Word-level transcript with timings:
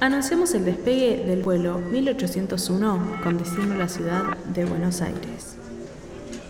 Anunciamos 0.00 0.54
el 0.54 0.64
despegue 0.64 1.24
del 1.26 1.42
vuelo 1.42 1.78
1801 1.78 3.20
con 3.22 3.36
destino 3.38 3.74
a 3.74 3.78
la 3.78 3.88
ciudad 3.88 4.36
de 4.46 4.64
Buenos 4.64 5.02
Aires. 5.02 5.58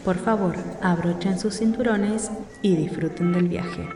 Por 0.04 0.16
favor, 0.19 0.54
abrochen 0.82 1.38
sus 1.38 1.59
cinturones 1.59 2.30
y 2.62 2.77
disfruten 2.77 3.32
del 3.32 3.48
viaje. 3.48 3.89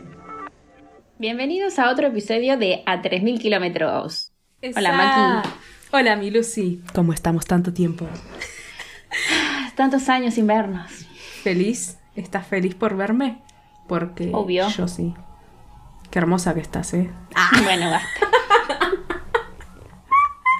Bienvenidos 1.17 1.79
a 1.79 1.89
otro 1.89 2.07
episodio 2.07 2.57
de 2.57 2.83
A 2.85 3.01
3000 3.01 3.39
kilómetros. 3.39 4.33
Hola, 4.75 4.91
Maki. 4.91 5.49
Hola, 5.93 6.15
mi 6.17 6.31
Lucy. 6.31 6.81
¿Cómo 6.93 7.13
estamos 7.13 7.45
tanto 7.45 7.71
tiempo? 7.71 8.05
Tantos 9.75 10.09
años 10.09 10.33
sin 10.33 10.47
vernos. 10.47 10.91
¿Feliz? 11.43 11.97
¿Estás 12.15 12.45
feliz 12.45 12.75
por 12.75 12.97
verme? 12.97 13.41
Porque 13.87 14.31
Obvio. 14.33 14.67
yo 14.69 14.87
sí. 14.89 15.13
Qué 16.11 16.19
hermosa 16.19 16.53
que 16.53 16.59
estás, 16.61 16.93
¿eh? 16.93 17.09
Bueno, 17.63 17.89
basta. 17.89 18.19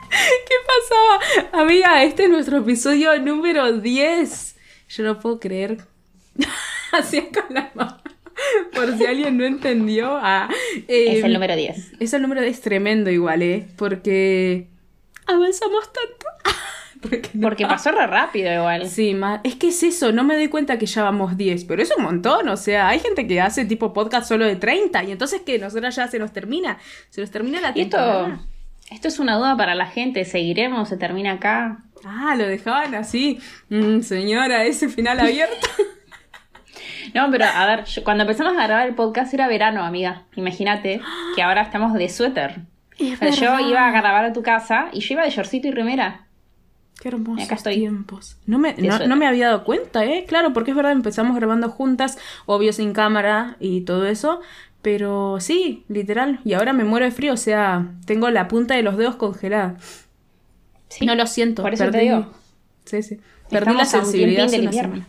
¿Qué 0.09 0.55
pasaba? 0.67 1.04
Amiga, 1.51 2.03
este 2.03 2.23
es 2.25 2.29
nuestro 2.29 2.57
episodio 2.59 3.17
número 3.19 3.71
10. 3.79 4.55
Yo 4.89 5.03
no 5.03 5.19
puedo 5.19 5.39
creer. 5.39 5.77
Así 6.91 7.21
con 7.33 7.53
la 7.53 7.71
mano. 7.73 7.97
Por 8.73 8.97
si 8.97 9.05
alguien 9.05 9.37
no 9.37 9.45
entendió. 9.45 10.17
ah, 10.21 10.49
eh, 10.87 11.17
Es 11.19 11.23
el 11.23 11.33
número 11.33 11.55
10. 11.55 11.93
Es 11.99 12.13
el 12.13 12.21
número 12.21 12.41
10 12.41 12.61
tremendo 12.61 13.09
igual, 13.09 13.41
¿eh? 13.41 13.67
Porque 13.77 14.67
avanzamos 15.25 15.91
tanto. 15.91 16.25
Porque 17.01 17.29
no- 17.33 17.47
Porque 17.49 17.65
pasó 17.67 17.91
re 17.91 18.07
rápido 18.07 18.51
igual. 18.53 18.89
Sí, 18.89 19.13
ma- 19.13 19.39
es 19.43 19.55
que 19.55 19.67
es 19.67 19.83
eso, 19.83 20.11
no 20.11 20.23
me 20.23 20.35
doy 20.35 20.47
cuenta 20.47 20.79
que 20.79 20.85
ya 20.87 21.03
vamos 21.03 21.37
10, 21.37 21.65
pero 21.65 21.83
es 21.83 21.91
un 21.95 22.03
montón, 22.03 22.49
o 22.49 22.57
sea, 22.57 22.87
hay 22.87 22.99
gente 22.99 23.27
que 23.27 23.39
hace 23.41 23.63
tipo 23.65 23.93
podcast 23.93 24.27
solo 24.27 24.43
de 24.45 24.55
30 24.55 25.03
y 25.03 25.11
entonces 25.11 25.41
que 25.45 25.59
nosotros 25.59 25.95
ya 25.95 26.07
se 26.07 26.17
nos 26.17 26.33
termina, 26.33 26.79
se 27.09 27.21
nos 27.21 27.29
termina 27.29 27.61
la 27.61 27.73
Y 27.75 27.81
esto, 27.81 27.97
temporada. 27.97 28.39
Esto 28.91 29.07
es 29.07 29.19
una 29.19 29.37
duda 29.37 29.55
para 29.57 29.75
la 29.75 29.85
gente. 29.87 30.25
¿Seguiremos? 30.25 30.89
¿Se 30.89 30.97
termina 30.97 31.33
acá? 31.33 31.83
Ah, 32.03 32.35
lo 32.37 32.45
dejaban 32.45 32.93
así. 32.95 33.39
Mm, 33.69 34.01
señora, 34.01 34.63
ese 34.65 34.89
final 34.89 35.19
abierto. 35.19 35.67
No, 37.13 37.29
pero 37.31 37.45
a 37.45 37.65
ver, 37.65 37.85
yo- 37.85 38.03
cuando 38.03 38.23
empezamos 38.23 38.57
a 38.57 38.63
grabar 38.67 38.87
el 38.87 38.95
podcast 38.95 39.33
era 39.33 39.47
verano, 39.47 39.83
amiga. 39.83 40.23
Imagínate 40.35 41.01
que 41.35 41.41
ahora 41.41 41.61
estamos 41.61 41.93
de 41.93 42.09
suéter. 42.09 42.61
Es 42.97 43.21
O 43.21 43.31
sea, 43.33 43.59
yo 43.59 43.69
iba 43.69 43.87
a 43.87 43.91
grabar 43.91 44.25
a 44.25 44.33
tu 44.33 44.41
casa 44.41 44.87
y 44.91 44.99
yo 45.01 45.13
iba 45.13 45.23
de 45.23 45.29
shortcito 45.29 45.67
y 45.67 45.71
remera. 45.71 46.25
Qué 47.01 47.09
hermosos 47.09 47.45
Acá 47.45 47.55
estoy. 47.55 47.75
tiempos. 47.75 48.37
No 48.45 48.57
me, 48.57 48.73
no, 48.77 48.99
no 49.05 49.15
me 49.17 49.27
había 49.27 49.47
dado 49.47 49.63
cuenta, 49.65 50.03
¿eh? 50.05 50.25
Claro, 50.27 50.53
porque 50.53 50.71
es 50.71 50.77
verdad, 50.77 50.93
empezamos 50.93 51.35
grabando 51.35 51.69
juntas, 51.69 52.17
obvio 52.45 52.73
sin 52.73 52.93
cámara 52.93 53.57
y 53.59 53.81
todo 53.81 54.05
eso. 54.07 54.41
Pero 54.85 55.37
sí, 55.39 55.83
literal. 55.87 56.41
Y 56.45 56.53
ahora 56.53 56.71
me 56.71 56.83
muero 56.83 57.05
de 57.07 57.11
frío, 57.11 57.33
o 57.33 57.37
sea, 57.37 57.91
tengo 58.05 58.29
la 58.29 58.47
punta 58.47 58.75
de 58.75 58.83
los 58.83 58.97
dedos 58.97 59.15
congelada. 59.15 59.77
Sí. 60.89 61.07
No 61.07 61.15
lo 61.15 61.25
siento. 61.25 61.63
Por 61.63 61.73
eso 61.73 61.85
te 61.85 61.91
perdí- 61.97 62.01
digo. 62.03 62.31
Sí, 62.85 63.01
sí. 63.01 63.15
Perdí 63.49 63.71
Estamos 63.71 63.77
la 63.77 63.85
sensibilidad 63.85 64.45
hace 64.45 64.57
del 64.57 64.67
una 64.67 64.71
semana. 64.73 65.07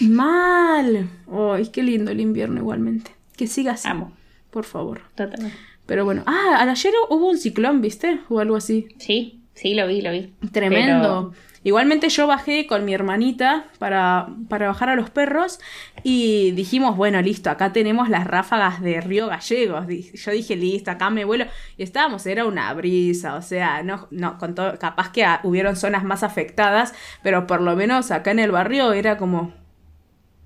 Mal. 0.00 1.08
Ay, 1.30 1.66
qué 1.68 1.82
lindo 1.82 2.10
el 2.10 2.20
invierno 2.20 2.58
igualmente. 2.60 3.10
Que 3.36 3.46
siga 3.46 3.72
así. 3.72 3.86
Amo. 3.86 4.12
Por 4.50 4.64
favor. 4.64 5.02
Totalmente. 5.14 5.56
Pero 5.86 6.06
bueno. 6.06 6.22
Ah, 6.26 6.66
ayer 6.66 6.94
hubo 7.10 7.28
un 7.28 7.36
ciclón, 7.36 7.82
¿viste? 7.82 8.20
O 8.30 8.40
algo 8.40 8.56
así. 8.56 8.88
Sí, 8.98 9.40
sí, 9.52 9.74
lo 9.74 9.86
vi, 9.86 10.00
lo 10.00 10.10
vi. 10.10 10.32
Tremendo. 10.52 11.34
Igualmente 11.64 12.10
yo 12.10 12.26
bajé 12.26 12.66
con 12.66 12.84
mi 12.84 12.92
hermanita 12.92 13.64
para, 13.78 14.28
para 14.50 14.68
bajar 14.68 14.90
a 14.90 14.96
los 14.96 15.08
perros 15.08 15.58
y 16.02 16.50
dijimos, 16.52 16.94
bueno, 16.96 17.20
listo, 17.22 17.48
acá 17.48 17.72
tenemos 17.72 18.10
las 18.10 18.26
ráfagas 18.26 18.82
de 18.82 19.00
Río 19.00 19.28
Gallegos. 19.28 19.86
Yo 19.88 20.30
dije, 20.30 20.56
listo, 20.56 20.90
acá 20.90 21.08
me 21.08 21.24
vuelo. 21.24 21.46
Y 21.78 21.82
estábamos, 21.82 22.26
era 22.26 22.44
una 22.44 22.72
brisa, 22.74 23.34
o 23.34 23.42
sea, 23.42 23.82
no, 23.82 24.08
no, 24.10 24.36
con 24.36 24.54
todo, 24.54 24.78
capaz 24.78 25.10
que 25.10 25.26
hubieron 25.42 25.74
zonas 25.74 26.04
más 26.04 26.22
afectadas, 26.22 26.94
pero 27.22 27.46
por 27.46 27.62
lo 27.62 27.74
menos 27.74 28.10
acá 28.10 28.30
en 28.30 28.40
el 28.40 28.50
barrio 28.50 28.92
era 28.92 29.16
como... 29.16 29.54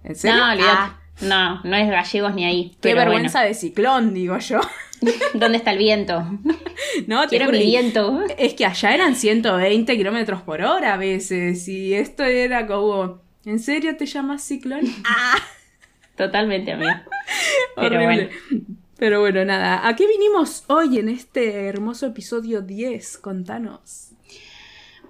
¿En 0.05 0.15
serio? 0.15 0.39
No. 0.39 0.65
Ah, 0.65 1.01
No, 1.21 1.61
no 1.65 1.77
es 1.77 1.89
gallegos 1.89 2.35
ni 2.35 2.45
ahí. 2.45 2.77
qué 2.81 2.95
vergüenza 2.95 3.43
de 3.43 3.55
ciclón, 3.55 4.15
digo 4.15 4.39
yo. 4.39 4.61
¿Dónde 5.35 5.59
está 5.59 5.73
el 5.73 5.79
viento? 5.79 6.25
No, 7.07 7.27
Quiero 7.29 7.51
mi 7.51 7.59
viento. 7.59 8.23
Es 8.39 8.55
que 8.55 8.65
allá 8.65 8.95
eran 8.95 9.15
120 9.15 9.97
kilómetros 9.97 10.43
por 10.43 10.63
hora 10.63 10.95
a 10.95 10.97
veces. 10.97 11.67
Y 11.69 11.93
esto 11.95 12.23
era 12.25 12.67
como. 12.67 13.21
¿En 13.45 13.59
serio 13.59 13.97
te 13.97 14.07
llamas 14.07 14.43
ciclón? 14.43 14.83
Ah, 15.05 15.37
Totalmente, 16.17 16.73
amiga. 16.73 17.05
Pero 17.77 17.97
horrible. 17.97 18.31
bueno. 18.51 18.69
Pero 18.97 19.21
bueno, 19.21 19.45
nada. 19.45 19.87
¿A 19.87 19.95
qué 19.97 20.07
vinimos 20.07 20.65
hoy 20.69 20.99
en 20.99 21.09
este 21.09 21.67
hermoso 21.67 22.07
episodio 22.07 22.63
10? 22.63 23.19
Contanos. 23.19 24.11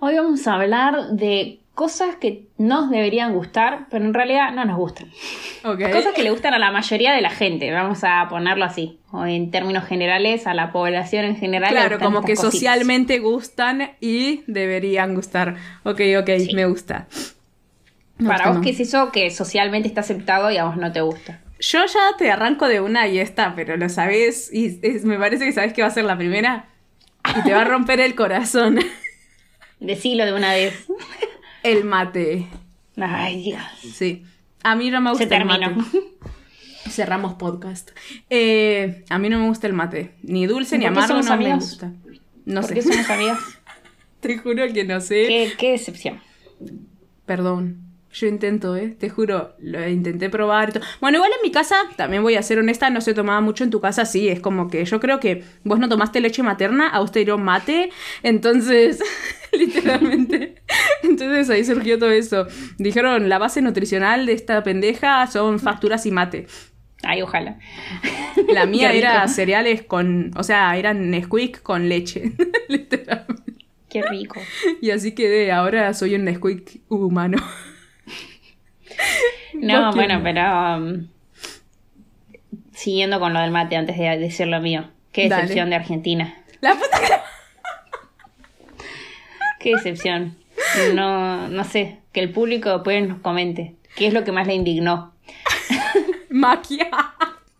Hoy 0.01 0.17
vamos 0.17 0.47
a 0.47 0.55
hablar 0.55 1.11
de 1.13 1.61
cosas 1.79 2.17
que 2.17 2.49
nos 2.59 2.91
deberían 2.91 3.33
gustar, 3.35 3.87
pero 3.89 4.05
en 4.05 4.13
realidad 4.13 4.51
no 4.53 4.65
nos 4.65 4.77
gustan. 4.77 5.09
Ok. 5.65 5.81
Cosas 5.93 6.13
que 6.13 6.25
le 6.25 6.31
gustan 6.31 6.53
a 6.53 6.59
la 6.59 6.73
mayoría 6.73 7.13
de 7.13 7.21
la 7.21 7.31
gente, 7.31 7.71
vamos 7.71 8.01
a 8.03 8.27
ponerlo 8.29 8.65
así. 8.65 8.99
O 9.13 9.25
en 9.25 9.53
términos 9.53 9.85
generales, 9.85 10.49
a 10.49 10.55
la 10.55 10.73
población 10.73 11.25
en 11.25 11.37
general. 11.37 11.71
Claro, 11.71 12.01
como 12.01 12.23
que 12.23 12.35
cositas. 12.35 12.53
socialmente 12.53 13.21
gustan 13.21 13.93
y 14.01 14.43
deberían 14.49 15.15
gustar. 15.15 15.55
Ok, 15.85 16.01
ok, 16.21 16.31
Sí. 16.41 16.55
me 16.57 16.67
gusta. 16.67 17.07
Me 18.19 18.27
Para 18.27 18.47
gusta, 18.47 18.51
vos, 18.59 18.65
¿qué 18.65 18.71
es 18.71 18.81
eso 18.81 19.13
que 19.13 19.31
socialmente 19.31 19.87
está 19.87 20.01
aceptado 20.01 20.51
y 20.51 20.57
a 20.57 20.65
vos 20.65 20.77
no 20.77 20.91
te 20.91 21.01
gusta? 21.01 21.41
Yo 21.61 21.87
ya 21.87 22.17
te 22.19 22.29
arranco 22.33 22.67
de 22.67 22.81
una 22.81 23.07
y 23.07 23.21
esta, 23.21 23.55
pero 23.55 23.77
lo 23.77 23.89
sabes 23.89 24.53
y 24.53 24.81
es- 24.83 25.05
me 25.05 25.17
parece 25.17 25.45
que 25.45 25.53
sabes 25.53 25.73
que 25.73 25.83
va 25.83 25.89
a 25.89 25.93
ser 25.93 26.05
la 26.07 26.17
primera 26.19 26.71
y 27.39 27.43
te 27.45 27.53
va 27.55 27.61
a 27.61 27.65
romper 27.65 28.01
el 28.01 28.17
corazón. 28.17 28.81
Decilo 29.81 30.27
de 30.27 30.33
una 30.33 30.53
vez. 30.55 30.87
El 31.63 31.85
mate. 31.85 32.47
Ay, 32.97 33.43
Dios. 33.43 33.63
Sí. 33.95 34.25
A 34.63 34.75
mí 34.75 34.91
no 34.91 35.01
me 35.01 35.11
gusta 35.11 35.27
Se 35.29 35.35
el 35.35 35.47
terminó. 35.47 35.71
mate. 35.77 35.99
Cerramos 36.91 37.35
podcast. 37.35 37.91
Eh, 38.31 39.05
a 39.11 39.19
mí 39.19 39.29
no 39.29 39.39
me 39.39 39.47
gusta 39.49 39.67
el 39.67 39.73
mate. 39.75 40.15
Ni 40.23 40.47
dulce 40.47 40.79
ni 40.79 40.85
¿Por 40.87 40.95
qué 40.95 40.99
amargo 41.01 41.17
no 41.23 41.25
me 41.25 41.31
amigos? 41.33 41.71
gusta. 41.71 41.93
No 42.47 42.61
¿Por 42.63 42.69
sé. 42.69 42.75
qué 42.75 42.83
somos 42.83 43.11
amigas? 43.11 43.39
Te 44.21 44.39
juro 44.39 44.65
que 44.73 44.85
no 44.85 45.01
sé. 45.01 45.27
¿Qué, 45.29 45.53
qué 45.59 45.71
decepción. 45.73 46.21
Perdón. 47.27 47.83
Yo 48.13 48.27
intento, 48.27 48.75
¿eh? 48.75 48.97
Te 48.99 49.11
juro, 49.11 49.55
lo 49.59 49.87
intenté 49.87 50.31
probar 50.31 50.71
y 50.71 50.73
todo. 50.73 50.85
Bueno, 51.01 51.19
igual 51.19 51.31
en 51.37 51.43
mi 51.43 51.53
casa, 51.53 51.77
también 51.97 52.23
voy 52.23 52.37
a 52.37 52.43
ser 52.43 52.59
honesta, 52.59 52.89
no 52.89 53.03
se 53.03 53.13
tomaba 53.13 53.41
mucho 53.43 53.65
en 53.65 53.71
tu 53.71 53.81
casa, 53.81 54.07
sí, 54.07 54.29
es 54.29 54.41
como 54.41 54.69
que 54.69 54.85
yo 54.87 54.99
creo 54.99 55.21
que 55.21 55.45
vos 55.65 55.79
no 55.79 55.89
tomaste 55.89 56.21
leche 56.21 56.43
materna, 56.43 56.89
a 56.89 57.01
vos 57.01 57.13
te 57.13 57.19
dieron 57.19 57.43
mate, 57.43 57.91
entonces, 58.23 59.01
literalmente, 59.53 60.63
entonces 61.03 61.51
ahí 61.51 61.65
surgió 61.65 61.99
todo 61.99 62.11
eso. 62.11 62.47
Dijeron, 62.79 63.29
la 63.29 63.39
base 63.39 63.61
nutricional 63.61 64.25
de 64.25 64.33
esta 64.33 64.63
pendeja 64.63 65.27
son 65.27 65.61
facturas 65.61 66.07
y 66.07 66.11
mate. 66.11 66.47
Ay, 67.03 67.23
ojalá. 67.23 67.59
La 68.49 68.67
mía 68.67 68.93
era 68.93 69.29
cereales 69.29 69.83
con, 69.83 70.33
o 70.37 70.43
sea, 70.43 70.77
eran 70.77 71.11
Nesquik 71.11 71.63
con 71.63 71.89
leche, 71.89 72.33
literalmente. 72.69 73.67
Qué 73.89 74.03
rico. 74.03 74.41
Y 74.81 74.91
así 74.91 75.13
quedé, 75.13 75.53
ahora 75.53 75.95
soy 75.95 76.15
un 76.15 76.25
Nesquik 76.25 76.83
humano. 76.89 77.39
No, 79.55 79.93
bueno, 79.93 80.21
pero. 80.23 80.77
um, 80.77 81.09
siguiendo 82.79 83.19
con 83.19 83.33
lo 83.35 83.41
del 83.41 83.51
mate 83.51 83.77
antes 83.77 83.99
de 83.99 84.17
decir 84.19 84.47
lo 84.47 84.61
mío. 84.61 84.85
Qué 85.11 85.29
Dale. 85.29 85.43
decepción 85.43 85.71
de 85.71 85.77
Argentina. 85.77 86.37
La 86.61 86.75
puta 86.75 87.01
que... 87.01 87.15
Qué 89.61 89.71
decepción. 89.75 90.37
No, 90.95 91.49
no 91.49 91.65
sé. 91.65 91.99
Que 92.13 92.21
el 92.21 92.31
público 92.31 92.71
después 92.71 93.09
nos 93.09 93.21
comente. 93.21 93.75
¿Qué 93.97 94.07
es 94.07 94.15
lo 94.15 94.23
que 94.23 94.31
más 94.31 94.47
le 94.47 94.55
indignó? 94.55 95.13
Maquia. 96.31 96.89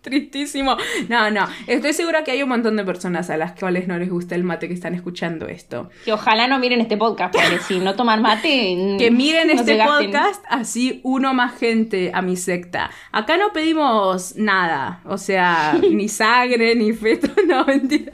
Tristísimo. 0.09 0.77
No, 1.09 1.31
no. 1.31 1.47
Estoy 1.67 1.93
segura 1.93 2.25
que 2.25 2.31
hay 2.31 2.43
un 2.43 2.49
montón 2.49 2.77
de 2.77 2.85
personas 2.85 3.29
a 3.29 3.37
las 3.37 3.53
cuales 3.53 3.87
no 3.89 3.99
les 3.99 4.09
gusta 4.09 4.35
el 4.35 4.43
mate 4.45 4.69
que 4.69 4.75
están 4.75 4.95
escuchando 4.95 5.47
esto. 5.49 5.91
Que 6.05 6.13
ojalá 6.13 6.49
no 6.49 6.59
miren 6.59 6.81
este 6.81 6.97
podcast, 6.97 7.35
porque 7.35 7.59
si 7.59 7.79
no 7.79 7.95
toman 7.95 8.23
mate. 8.23 8.97
Que 8.99 9.11
miren 9.11 9.49
no 9.49 9.55
este 9.55 9.79
podcast, 9.85 10.43
así 10.49 11.01
uno 11.03 11.35
más 11.35 11.59
gente 11.59 12.11
a 12.15 12.23
mi 12.23 12.37
secta. 12.37 12.91
Acá 13.13 13.37
no 13.37 13.53
pedimos 13.53 14.37
nada. 14.37 15.01
O 15.05 15.19
sea, 15.19 15.79
ni 15.91 16.09
sangre, 16.09 16.75
ni 16.75 16.93
feto, 16.93 17.29
no, 17.47 17.65
mentira. 17.67 18.13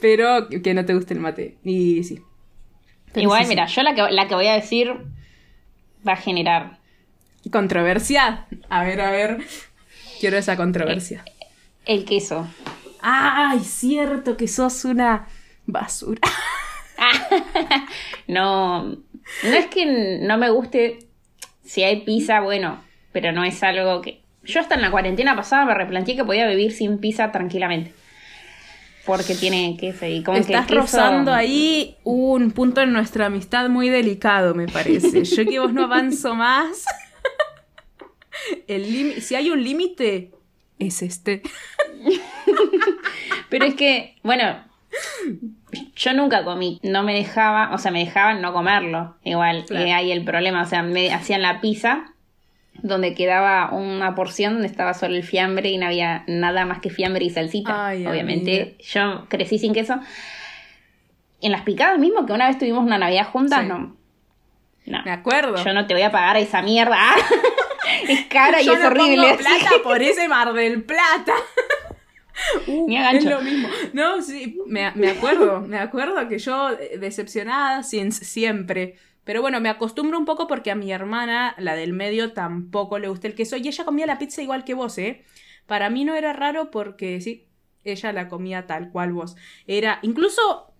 Pero 0.00 0.48
que 0.48 0.74
no 0.74 0.84
te 0.84 0.94
guste 0.94 1.14
el 1.14 1.20
mate. 1.20 1.56
Y 1.64 2.02
sí. 2.04 2.20
Pero 3.12 3.24
Igual, 3.24 3.40
sí, 3.40 3.44
sí. 3.44 3.48
mira, 3.50 3.66
yo 3.66 3.82
la 3.82 3.94
que, 3.94 4.02
la 4.10 4.26
que 4.26 4.34
voy 4.34 4.46
a 4.46 4.54
decir 4.54 4.92
va 6.06 6.14
a 6.14 6.16
generar. 6.16 6.78
Controversia. 7.50 8.46
A 8.70 8.84
ver, 8.84 9.00
a 9.00 9.10
ver. 9.10 9.44
Quiero 10.20 10.36
esa 10.38 10.56
controversia. 10.56 11.24
El 11.86 12.04
queso. 12.04 12.46
Ay, 13.00 13.60
cierto 13.60 14.36
que 14.36 14.48
sos 14.48 14.84
una 14.84 15.26
basura. 15.66 16.20
No, 18.26 18.84
no 18.84 18.96
es 19.42 19.66
que 19.66 20.18
no 20.22 20.38
me 20.38 20.50
guste 20.50 20.98
si 21.64 21.82
hay 21.82 22.02
pizza, 22.02 22.40
bueno, 22.40 22.82
pero 23.12 23.32
no 23.32 23.44
es 23.44 23.62
algo 23.62 24.00
que... 24.00 24.22
Yo 24.44 24.60
hasta 24.60 24.74
en 24.74 24.82
la 24.82 24.90
cuarentena 24.90 25.34
pasada 25.36 25.64
me 25.64 25.74
replanteé 25.74 26.16
que 26.16 26.24
podía 26.24 26.46
vivir 26.46 26.72
sin 26.72 26.98
pizza 26.98 27.32
tranquilamente. 27.32 27.92
porque 29.06 29.34
tiene 29.34 29.76
queso 29.78 30.06
y 30.06 30.22
como 30.22 30.36
que 30.38 30.42
Estás 30.44 30.66
queso- 30.66 30.80
rozando 30.80 31.32
ahí 31.32 31.96
un 32.04 32.50
punto 32.52 32.80
en 32.82 32.92
nuestra 32.92 33.26
amistad 33.26 33.68
muy 33.68 33.88
delicado, 33.88 34.54
me 34.54 34.66
parece. 34.66 35.24
Yo 35.24 35.44
que 35.44 35.58
vos 35.58 35.72
no 35.72 35.84
avanzo 35.84 36.34
más. 36.34 36.84
El 38.68 39.20
si 39.22 39.34
hay 39.34 39.50
un 39.50 39.62
límite, 39.62 40.30
es 40.78 41.02
este. 41.02 41.42
Pero 43.48 43.64
es 43.66 43.74
que, 43.74 44.16
bueno, 44.22 44.58
yo 45.96 46.12
nunca 46.14 46.44
comí, 46.44 46.80
no 46.82 47.02
me 47.02 47.14
dejaba, 47.14 47.72
o 47.72 47.78
sea, 47.78 47.90
me 47.90 48.04
dejaban 48.04 48.40
no 48.42 48.52
comerlo. 48.52 49.16
Igual, 49.24 49.64
Claro. 49.66 49.86
eh, 49.86 49.92
ahí 49.92 50.12
el 50.12 50.24
problema, 50.24 50.62
o 50.62 50.66
sea, 50.66 50.82
me 50.82 51.12
hacían 51.12 51.42
la 51.42 51.60
pizza 51.60 52.06
donde 52.82 53.14
quedaba 53.14 53.70
una 53.72 54.14
porción 54.16 54.54
donde 54.54 54.66
estaba 54.68 54.94
solo 54.94 55.14
el 55.14 55.22
fiambre 55.22 55.70
y 55.70 55.78
no 55.78 55.86
había 55.86 56.24
nada 56.26 56.66
más 56.66 56.80
que 56.80 56.90
fiambre 56.90 57.24
y 57.24 57.30
salsita. 57.30 57.88
Ay, 57.88 58.06
Obviamente, 58.06 58.62
amiga. 58.62 58.76
yo 58.92 59.26
crecí 59.28 59.58
sin 59.58 59.72
queso. 59.72 60.00
En 61.40 61.52
las 61.52 61.62
picadas 61.62 61.98
mismo, 61.98 62.26
que 62.26 62.32
una 62.32 62.48
vez 62.48 62.58
tuvimos 62.58 62.84
una 62.84 62.98
Navidad 62.98 63.28
juntas, 63.28 63.62
Sí. 63.62 63.68
no. 63.68 63.96
No. 64.86 65.02
Me 65.04 65.12
acuerdo. 65.12 65.62
Yo 65.64 65.72
no 65.72 65.86
te 65.86 65.94
voy 65.94 66.02
a 66.02 66.10
pagar 66.10 66.36
esa 66.36 66.60
mierda. 66.62 66.98
Es 68.08 68.26
cara 68.26 68.60
y 68.62 68.68
es 68.68 68.80
no 68.80 68.86
horrible. 68.86 69.16
pongo 69.28 69.36
plata 69.38 69.70
por 69.82 70.02
ese 70.02 70.28
Mar 70.28 70.52
del 70.52 70.82
Plata. 70.84 71.34
Uh, 72.66 72.90
es 73.12 73.24
lo 73.24 73.40
mismo. 73.42 73.68
No, 73.92 74.20
sí, 74.20 74.58
me, 74.66 74.90
me 74.96 75.08
acuerdo, 75.10 75.60
me 75.60 75.78
acuerdo 75.78 76.28
que 76.28 76.40
yo 76.40 76.70
eh, 76.72 76.98
decepcionada 76.98 77.84
sin- 77.84 78.10
siempre. 78.10 78.96
Pero 79.22 79.40
bueno, 79.40 79.60
me 79.60 79.68
acostumbro 79.68 80.18
un 80.18 80.24
poco 80.24 80.48
porque 80.48 80.72
a 80.72 80.74
mi 80.74 80.90
hermana, 80.92 81.54
la 81.58 81.76
del 81.76 81.92
medio, 81.92 82.32
tampoco 82.32 82.98
le 82.98 83.06
gusta 83.08 83.28
el 83.28 83.36
queso. 83.36 83.56
Y 83.56 83.68
ella 83.68 83.84
comía 83.84 84.06
la 84.06 84.18
pizza 84.18 84.42
igual 84.42 84.64
que 84.64 84.74
vos, 84.74 84.98
¿eh? 84.98 85.22
Para 85.66 85.90
mí 85.90 86.04
no 86.04 86.16
era 86.16 86.32
raro 86.32 86.72
porque 86.72 87.20
sí, 87.20 87.46
ella 87.84 88.12
la 88.12 88.28
comía 88.28 88.66
tal 88.66 88.90
cual 88.90 89.12
vos. 89.12 89.36
Era, 89.68 90.00
incluso, 90.02 90.74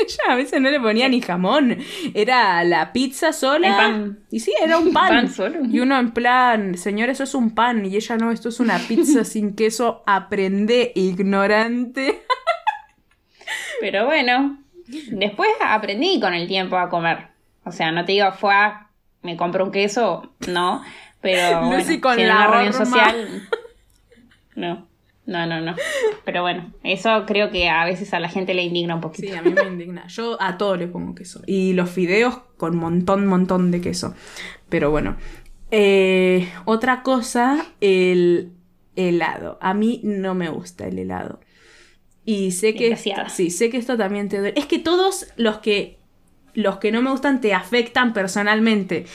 ella 0.06 0.32
a 0.32 0.34
veces 0.36 0.60
no 0.60 0.70
le 0.70 0.80
ponía 0.80 1.08
ni 1.08 1.20
jamón. 1.20 1.78
Era 2.14 2.62
la 2.64 2.92
pizza 2.92 3.32
sola. 3.32 3.68
El 3.68 3.74
pan. 3.74 4.18
Y 4.30 4.40
sí, 4.40 4.52
era 4.62 4.78
un 4.78 4.92
pan. 4.92 5.08
Pan 5.08 5.30
solo. 5.30 5.64
Y 5.64 5.80
uno 5.80 5.98
en 5.98 6.12
plan, 6.12 6.76
señor, 6.76 7.10
eso 7.10 7.24
es 7.24 7.34
un 7.34 7.54
pan. 7.54 7.84
Y 7.86 7.96
ella 7.96 8.16
no, 8.16 8.30
esto 8.30 8.48
es 8.48 8.60
una 8.60 8.78
pizza 8.78 9.24
sin 9.24 9.54
queso. 9.54 10.02
Aprende, 10.06 10.92
ignorante. 10.94 12.22
Pero 13.80 14.06
bueno, 14.06 14.58
después 14.86 15.48
aprendí 15.60 16.20
con 16.20 16.34
el 16.34 16.46
tiempo 16.46 16.76
a 16.76 16.88
comer. 16.88 17.28
O 17.64 17.72
sea, 17.72 17.92
no 17.92 18.04
te 18.04 18.12
digo, 18.12 18.32
fue 18.32 18.54
a, 18.54 18.88
me 19.22 19.36
compro 19.36 19.64
un 19.64 19.72
queso, 19.72 20.34
no. 20.48 20.82
Pero 21.20 21.60
bueno, 21.60 21.76
Lucy 21.76 22.00
con 22.00 22.16
si 22.16 22.22
en 22.22 22.28
la 22.28 22.34
una 22.36 22.46
reunión 22.46 22.72
social, 22.72 23.48
no. 24.54 24.89
No, 25.30 25.46
no, 25.46 25.60
no. 25.60 25.76
Pero 26.24 26.42
bueno, 26.42 26.72
eso 26.82 27.24
creo 27.24 27.50
que 27.50 27.68
a 27.68 27.84
veces 27.84 28.12
a 28.14 28.18
la 28.20 28.28
gente 28.28 28.52
le 28.52 28.64
indigna 28.64 28.96
un 28.96 29.00
poquito. 29.00 29.28
Sí, 29.28 29.34
a 29.34 29.42
mí 29.42 29.52
me 29.52 29.62
indigna. 29.62 30.06
Yo 30.08 30.36
a 30.42 30.58
todo 30.58 30.76
le 30.76 30.88
pongo 30.88 31.14
queso. 31.14 31.40
Y 31.46 31.72
los 31.72 31.88
fideos 31.88 32.38
con 32.56 32.76
montón, 32.76 33.26
montón 33.26 33.70
de 33.70 33.80
queso. 33.80 34.14
Pero 34.68 34.90
bueno. 34.90 35.16
Eh, 35.70 36.48
otra 36.64 37.04
cosa, 37.04 37.64
el 37.80 38.50
helado. 38.96 39.56
A 39.62 39.72
mí 39.72 40.00
no 40.02 40.34
me 40.34 40.48
gusta 40.48 40.88
el 40.88 40.98
helado. 40.98 41.38
Y 42.24 42.50
sé 42.50 42.74
que... 42.74 42.96
Sí, 43.28 43.50
sé 43.50 43.70
que 43.70 43.76
esto 43.76 43.96
también 43.96 44.28
te 44.28 44.38
duele. 44.38 44.58
Es 44.58 44.66
que 44.66 44.80
todos 44.80 45.28
los 45.36 45.58
que... 45.58 45.98
Los 46.54 46.78
que 46.78 46.90
no 46.90 47.02
me 47.02 47.10
gustan 47.12 47.40
te 47.40 47.54
afectan 47.54 48.12
personalmente. 48.12 49.06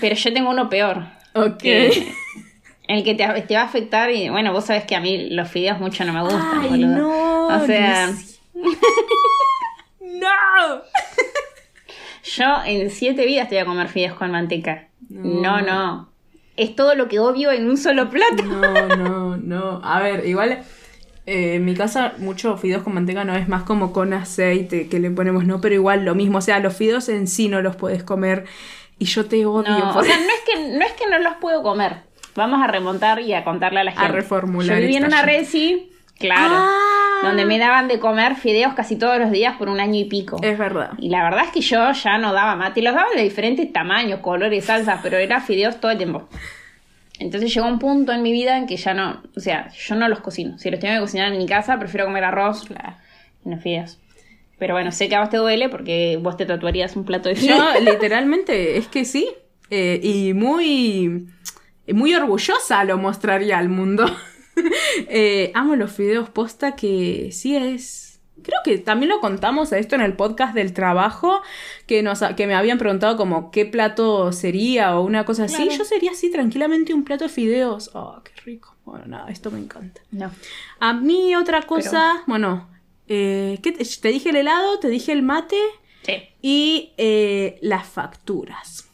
Pero 0.00 0.14
yo 0.14 0.32
tengo 0.32 0.50
uno 0.50 0.68
peor. 0.68 1.04
Ok. 1.34 1.58
que- 1.58 2.12
el 2.88 3.04
que 3.04 3.14
te, 3.14 3.26
te 3.42 3.54
va 3.54 3.62
a 3.62 3.64
afectar 3.64 4.10
y 4.10 4.28
bueno, 4.28 4.52
vos 4.52 4.64
sabés 4.66 4.84
que 4.84 4.94
a 4.96 5.00
mí 5.00 5.30
los 5.30 5.48
fideos 5.48 5.78
mucho 5.80 6.04
no 6.04 6.12
me 6.12 6.22
gustan. 6.22 6.60
Ay, 6.60 6.68
boludo. 6.70 6.96
no. 6.96 7.46
O 7.62 7.66
sea, 7.66 8.10
no. 10.00 10.82
yo 12.36 12.44
en 12.66 12.90
siete 12.90 13.26
vidas 13.26 13.48
te 13.48 13.56
voy 13.56 13.62
a 13.62 13.66
comer 13.66 13.88
fideos 13.88 14.16
con 14.16 14.30
manteca. 14.30 14.88
No. 15.08 15.40
No, 15.42 15.60
no. 15.62 16.08
Es 16.56 16.76
todo 16.76 16.94
lo 16.94 17.08
que 17.08 17.18
odio 17.18 17.50
en 17.50 17.68
un 17.68 17.76
solo 17.76 18.10
plato. 18.10 18.42
No, 18.44 18.96
no, 18.96 19.36
no. 19.36 19.80
A 19.82 20.00
ver, 20.00 20.26
igual 20.26 20.62
eh, 21.26 21.54
en 21.54 21.64
mi 21.64 21.74
casa 21.74 22.12
mucho 22.18 22.56
fideos 22.58 22.82
con 22.82 22.94
manteca 22.94 23.24
no 23.24 23.34
es 23.34 23.48
más 23.48 23.62
como 23.62 23.92
con 23.92 24.12
aceite 24.12 24.88
que 24.88 24.98
le 25.00 25.10
ponemos, 25.10 25.44
no, 25.44 25.60
pero 25.60 25.74
igual 25.74 26.04
lo 26.04 26.14
mismo. 26.14 26.38
O 26.38 26.42
sea, 26.42 26.58
los 26.60 26.76
fideos 26.76 27.08
en 27.08 27.26
sí 27.26 27.48
no 27.48 27.62
los 27.62 27.76
puedes 27.76 28.02
comer 28.04 28.44
y 28.98 29.06
yo 29.06 29.24
te 29.26 29.44
odio. 29.46 29.70
No, 29.70 29.92
por- 29.94 30.02
o 30.02 30.04
sea, 30.06 30.16
no 30.16 30.22
es, 30.26 30.40
que, 30.46 30.78
no 30.78 30.84
es 30.84 30.92
que 30.92 31.06
no 31.08 31.18
los 31.18 31.34
puedo 31.40 31.62
comer. 31.62 32.02
Vamos 32.34 32.62
a 32.62 32.66
remontar 32.66 33.20
y 33.20 33.34
a 33.34 33.44
contarle 33.44 33.80
a 33.80 33.84
la 33.84 33.92
gente. 33.92 34.08
reformular 34.08 34.76
Yo 34.76 34.80
viví 34.80 34.96
en 34.96 35.04
una 35.04 35.22
resi, 35.22 35.92
claro, 36.18 36.54
Ah. 36.56 37.20
donde 37.24 37.44
me 37.44 37.58
daban 37.58 37.88
de 37.88 37.98
comer 37.98 38.36
fideos 38.36 38.74
casi 38.74 38.96
todos 38.96 39.18
los 39.18 39.30
días 39.30 39.56
por 39.58 39.68
un 39.68 39.80
año 39.80 39.98
y 40.00 40.04
pico. 40.06 40.38
Es 40.42 40.56
verdad. 40.58 40.90
Y 40.98 41.08
la 41.10 41.22
verdad 41.24 41.44
es 41.44 41.50
que 41.52 41.60
yo 41.60 41.92
ya 41.92 42.18
no 42.18 42.32
daba 42.32 42.56
mate. 42.56 42.80
Y 42.80 42.82
los 42.82 42.94
daban 42.94 43.14
de 43.14 43.22
diferentes 43.22 43.70
tamaños, 43.72 44.20
colores, 44.20 44.64
salsas, 44.64 45.00
pero 45.02 45.18
era 45.18 45.40
fideos 45.40 45.78
todo 45.80 45.90
el 45.92 45.98
tiempo. 45.98 46.28
Entonces 47.18 47.54
llegó 47.54 47.66
un 47.68 47.78
punto 47.78 48.12
en 48.12 48.22
mi 48.22 48.32
vida 48.32 48.56
en 48.56 48.66
que 48.66 48.76
ya 48.76 48.94
no, 48.94 49.22
o 49.36 49.40
sea, 49.40 49.68
yo 49.70 49.94
no 49.94 50.08
los 50.08 50.20
cocino. 50.20 50.58
Si 50.58 50.70
los 50.70 50.80
tengo 50.80 50.94
que 50.94 51.00
cocinar 51.00 51.30
en 51.32 51.38
mi 51.38 51.46
casa, 51.46 51.78
prefiero 51.78 52.06
comer 52.06 52.24
arroz 52.24 52.64
y 53.44 53.48
no 53.48 53.58
fideos. 53.58 53.98
Pero 54.58 54.74
bueno, 54.74 54.90
sé 54.90 55.08
que 55.08 55.14
a 55.16 55.20
vos 55.20 55.28
te 55.30 55.36
duele 55.36 55.68
porque 55.68 56.18
vos 56.20 56.36
te 56.36 56.46
tatuarías 56.46 56.96
un 56.96 57.04
plato 57.04 57.28
de 57.28 57.34
Yo 57.36 57.40
fideos. 57.42 57.80
literalmente 57.82 58.76
es 58.78 58.88
que 58.88 59.04
sí. 59.04 59.28
Eh, 59.70 60.00
y 60.02 60.34
muy, 60.34 61.26
muy 61.88 62.14
orgullosa 62.14 62.84
lo 62.84 62.98
mostraría 62.98 63.58
al 63.58 63.68
mundo. 63.68 64.04
Eh, 65.08 65.50
amo 65.54 65.76
los 65.76 65.92
fideos 65.92 66.28
posta 66.28 66.76
que 66.76 67.30
sí 67.32 67.56
es... 67.56 68.20
Creo 68.42 68.58
que 68.62 68.76
también 68.76 69.08
lo 69.08 69.18
contamos 69.20 69.72
a 69.72 69.78
esto 69.78 69.94
en 69.94 70.02
el 70.02 70.14
podcast 70.14 70.52
del 70.54 70.74
trabajo, 70.74 71.40
que, 71.86 72.02
nos, 72.02 72.20
que 72.36 72.46
me 72.46 72.54
habían 72.54 72.76
preguntado 72.76 73.16
como 73.16 73.50
qué 73.50 73.64
plato 73.64 74.30
sería 74.32 74.98
o 74.98 75.04
una 75.06 75.24
cosa 75.24 75.44
así. 75.44 75.56
Claro. 75.56 75.70
Yo 75.78 75.84
sería 75.86 76.10
así 76.10 76.30
tranquilamente 76.30 76.92
un 76.92 77.02
plato 77.04 77.24
de 77.24 77.30
fideos. 77.30 77.90
Oh, 77.94 78.20
qué 78.22 78.32
rico. 78.44 78.76
Bueno, 78.84 79.06
nada, 79.06 79.30
esto 79.30 79.50
me 79.50 79.58
encanta. 79.58 80.02
No. 80.10 80.30
A 80.80 80.92
mí 80.92 81.34
otra 81.34 81.62
cosa, 81.62 82.22
bueno, 82.26 82.68
eh, 83.08 83.58
¿qué 83.62 83.72
te, 83.72 83.84
te 83.84 84.08
dije 84.08 84.28
el 84.30 84.36
helado, 84.36 84.78
te 84.80 84.88
dije 84.88 85.12
el 85.12 85.22
mate 85.22 85.56
Sí. 86.04 86.14
y 86.42 86.92
eh, 86.98 87.58
las 87.62 87.86
facturas. 87.86 88.88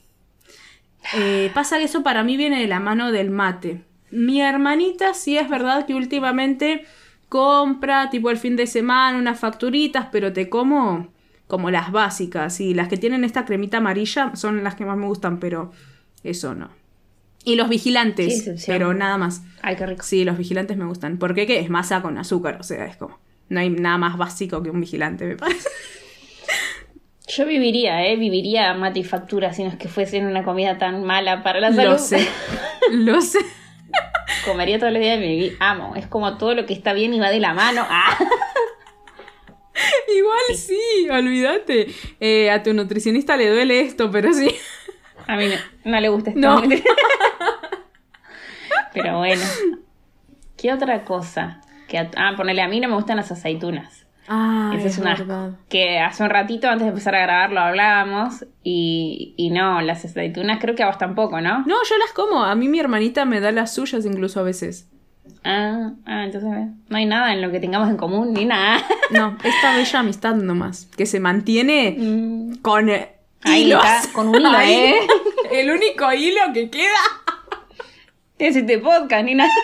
Eh, 1.16 1.50
pasa 1.54 1.78
que 1.78 1.84
eso 1.84 2.02
para 2.02 2.22
mí 2.24 2.36
viene 2.36 2.60
de 2.60 2.66
la 2.66 2.80
mano 2.80 3.12
del 3.12 3.30
mate. 3.30 3.82
Mi 4.10 4.40
hermanita 4.40 5.14
sí 5.14 5.36
es 5.36 5.48
verdad 5.48 5.86
que 5.86 5.94
últimamente 5.94 6.84
compra 7.28 8.10
tipo 8.10 8.30
el 8.30 8.38
fin 8.38 8.56
de 8.56 8.66
semana 8.66 9.18
unas 9.18 9.38
facturitas, 9.38 10.08
pero 10.10 10.32
te 10.32 10.48
como 10.48 11.08
como 11.46 11.70
las 11.70 11.92
básicas 11.92 12.60
y 12.60 12.74
las 12.74 12.88
que 12.88 12.98
tienen 12.98 13.24
esta 13.24 13.46
cremita 13.46 13.78
amarilla 13.78 14.36
son 14.36 14.62
las 14.62 14.74
que 14.74 14.84
más 14.84 14.98
me 14.98 15.06
gustan, 15.06 15.40
pero 15.40 15.72
eso 16.22 16.54
no. 16.54 16.68
Y 17.42 17.56
los 17.56 17.70
vigilantes, 17.70 18.44
Sí, 18.44 18.64
pero 18.66 18.92
nada 18.92 19.16
más. 19.16 19.42
Ay, 19.62 19.76
qué 19.76 19.86
rico. 19.86 20.02
Sí, 20.02 20.24
los 20.24 20.36
vigilantes 20.36 20.76
me 20.76 20.84
gustan. 20.84 21.16
Porque 21.16 21.46
qué? 21.46 21.60
Es 21.60 21.70
masa 21.70 22.02
con 22.02 22.18
azúcar, 22.18 22.58
o 22.60 22.62
sea, 22.62 22.84
es 22.84 22.98
como 22.98 23.18
no 23.48 23.60
hay 23.60 23.70
nada 23.70 23.98
más 23.98 24.16
básico 24.16 24.62
que 24.62 24.70
un 24.70 24.80
vigilante, 24.80 25.26
me 25.26 25.36
parece. 25.36 25.68
Yo 27.28 27.44
viviría, 27.46 28.06
¿eh? 28.06 28.16
Viviría 28.16 28.72
mate 28.74 29.00
y 29.00 29.04
factura 29.04 29.52
si 29.52 29.62
no 29.62 29.68
es 29.70 29.76
que 29.76 29.88
fuesen 29.88 30.26
una 30.26 30.44
comida 30.44 30.78
tan 30.78 31.04
mala 31.04 31.42
para 31.42 31.60
la 31.60 31.72
salud. 31.72 31.92
Lo 31.92 31.98
sé. 31.98 32.26
Lo 32.90 33.20
sé. 33.20 33.38
Comería 34.44 34.78
todos 34.78 34.92
los 34.92 35.00
días 35.02 35.18
de 35.20 35.26
mi 35.26 35.36
vida. 35.36 35.56
Amo. 35.60 35.94
Es 35.96 36.06
como 36.06 36.38
todo 36.38 36.54
lo 36.54 36.64
que 36.66 36.72
está 36.72 36.92
bien 36.94 37.12
y 37.14 37.20
va 37.20 37.28
de 37.30 37.40
la 37.40 37.52
mano. 37.54 37.84
¡Ah! 37.88 38.16
Igual 40.16 40.56
sí, 40.56 41.08
olvídate. 41.10 41.86
Eh, 42.18 42.50
a 42.50 42.62
tu 42.62 42.72
nutricionista 42.74 43.36
le 43.36 43.48
duele 43.50 43.80
esto, 43.80 44.10
pero 44.10 44.32
sí. 44.32 44.50
A 45.26 45.36
mí 45.36 45.46
no, 45.46 45.54
no 45.90 46.00
le 46.00 46.08
gusta 46.08 46.30
esto. 46.30 46.40
No. 46.40 46.62
Pero 48.94 49.18
bueno. 49.18 49.44
¿Qué 50.56 50.72
otra 50.72 51.04
cosa? 51.04 51.60
Que 51.86 51.98
a- 51.98 52.10
ah, 52.16 52.32
ponerle 52.36 52.62
a 52.62 52.68
mí 52.68 52.80
no 52.80 52.88
me 52.88 52.94
gustan 52.96 53.16
las 53.18 53.30
aceitunas. 53.30 54.06
Ah, 54.28 54.72
Esa 54.76 54.88
es, 54.88 54.98
una 54.98 55.56
que 55.70 55.98
hace 56.00 56.22
un 56.22 56.28
ratito 56.30 56.68
antes 56.68 56.84
de 56.84 56.88
empezar 56.90 57.14
a 57.14 57.20
grabar 57.22 57.50
lo 57.50 57.60
hablábamos 57.60 58.44
y, 58.62 59.32
y 59.38 59.48
no, 59.50 59.80
las 59.80 60.04
aceitunas 60.04 60.58
creo 60.60 60.74
que 60.74 60.82
a 60.82 60.88
vos 60.88 60.98
tampoco, 60.98 61.40
¿no? 61.40 61.60
No, 61.60 61.76
yo 61.88 61.96
las 61.98 62.12
como. 62.14 62.44
A 62.44 62.54
mí 62.54 62.68
mi 62.68 62.78
hermanita 62.78 63.24
me 63.24 63.40
da 63.40 63.52
las 63.52 63.74
suyas 63.74 64.04
incluso 64.04 64.40
a 64.40 64.42
veces. 64.42 64.86
Ah, 65.44 65.92
ah, 66.04 66.24
entonces 66.24 66.50
no 66.88 66.96
hay 66.96 67.06
nada 67.06 67.32
en 67.32 67.40
lo 67.40 67.50
que 67.50 67.60
tengamos 67.60 67.88
en 67.88 67.96
común 67.96 68.32
ni 68.34 68.44
nada. 68.44 68.82
No, 69.10 69.38
esta 69.42 69.74
bella 69.74 70.00
amistad 70.00 70.34
nomás. 70.34 70.90
Que 70.94 71.06
se 71.06 71.20
mantiene 71.20 71.96
Mm, 71.98 72.56
con 72.56 72.90
eh, 72.90 73.14
Ahí 73.44 73.62
hilos. 73.62 73.82
está, 73.82 74.12
con 74.12 74.28
un 74.28 74.34
hilo, 74.36 74.48
Ahí, 74.50 74.74
¿eh? 74.74 74.98
El 75.52 75.70
único 75.70 76.12
hilo 76.12 76.40
que 76.52 76.68
queda. 76.68 77.00
Es 78.38 78.56
este 78.56 78.76
podcast, 78.78 79.24
ni 79.24 79.34
nada. 79.34 79.50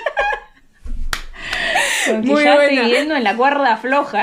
Porque 2.06 2.26
Muy 2.26 2.42
ya 2.44 2.54
buena. 2.54 2.70
estoy 2.72 2.84
viviendo 2.86 3.14
en 3.16 3.24
la 3.24 3.36
cuerda 3.36 3.76
floja. 3.76 4.22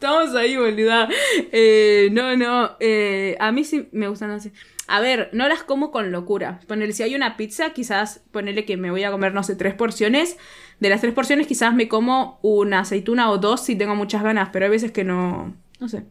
Estamos 0.00 0.34
ahí, 0.34 0.56
boluda. 0.56 1.08
Eh, 1.52 2.08
no, 2.12 2.34
no. 2.34 2.70
eh, 2.80 3.36
a 3.38 3.52
mí 3.52 3.64
sí 3.64 3.88
me 3.92 4.08
gustan 4.08 4.30
así. 4.30 4.50
A 4.88 4.98
ver, 5.00 5.28
no 5.34 5.46
las 5.46 5.62
como 5.62 5.90
con 5.90 6.10
locura. 6.10 6.60
Ponerle, 6.66 6.94
si 6.94 7.02
hay 7.02 7.14
una 7.14 7.36
pizza, 7.36 7.70
quizás 7.74 8.22
ponerle 8.32 8.64
que 8.64 8.78
me 8.78 8.90
voy 8.90 9.04
a 9.04 9.10
comer, 9.10 9.34
no 9.34 9.42
sé, 9.42 9.56
tres 9.56 9.74
porciones. 9.74 10.38
de 10.80 10.88
las 10.88 11.02
tres 11.02 11.12
porciones 11.12 11.46
quizás 11.46 11.74
me 11.74 11.86
como 11.86 12.38
una 12.42 12.80
aceituna 12.80 13.30
o 13.30 13.36
dos 13.36 13.60
si 13.62 13.76
tengo 13.76 13.94
muchas 13.94 14.22
ganas, 14.22 14.48
pero 14.52 14.64
hay 14.64 14.70
veces 14.70 14.90
que 14.90 15.04
no, 15.04 15.54
no 15.78 15.88
sé. 15.88 16.04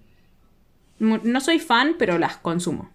No 1.00 1.40
soy 1.42 1.58
fan, 1.60 1.96
pero 1.98 2.20
las 2.20 2.38
consumo. 2.38 2.92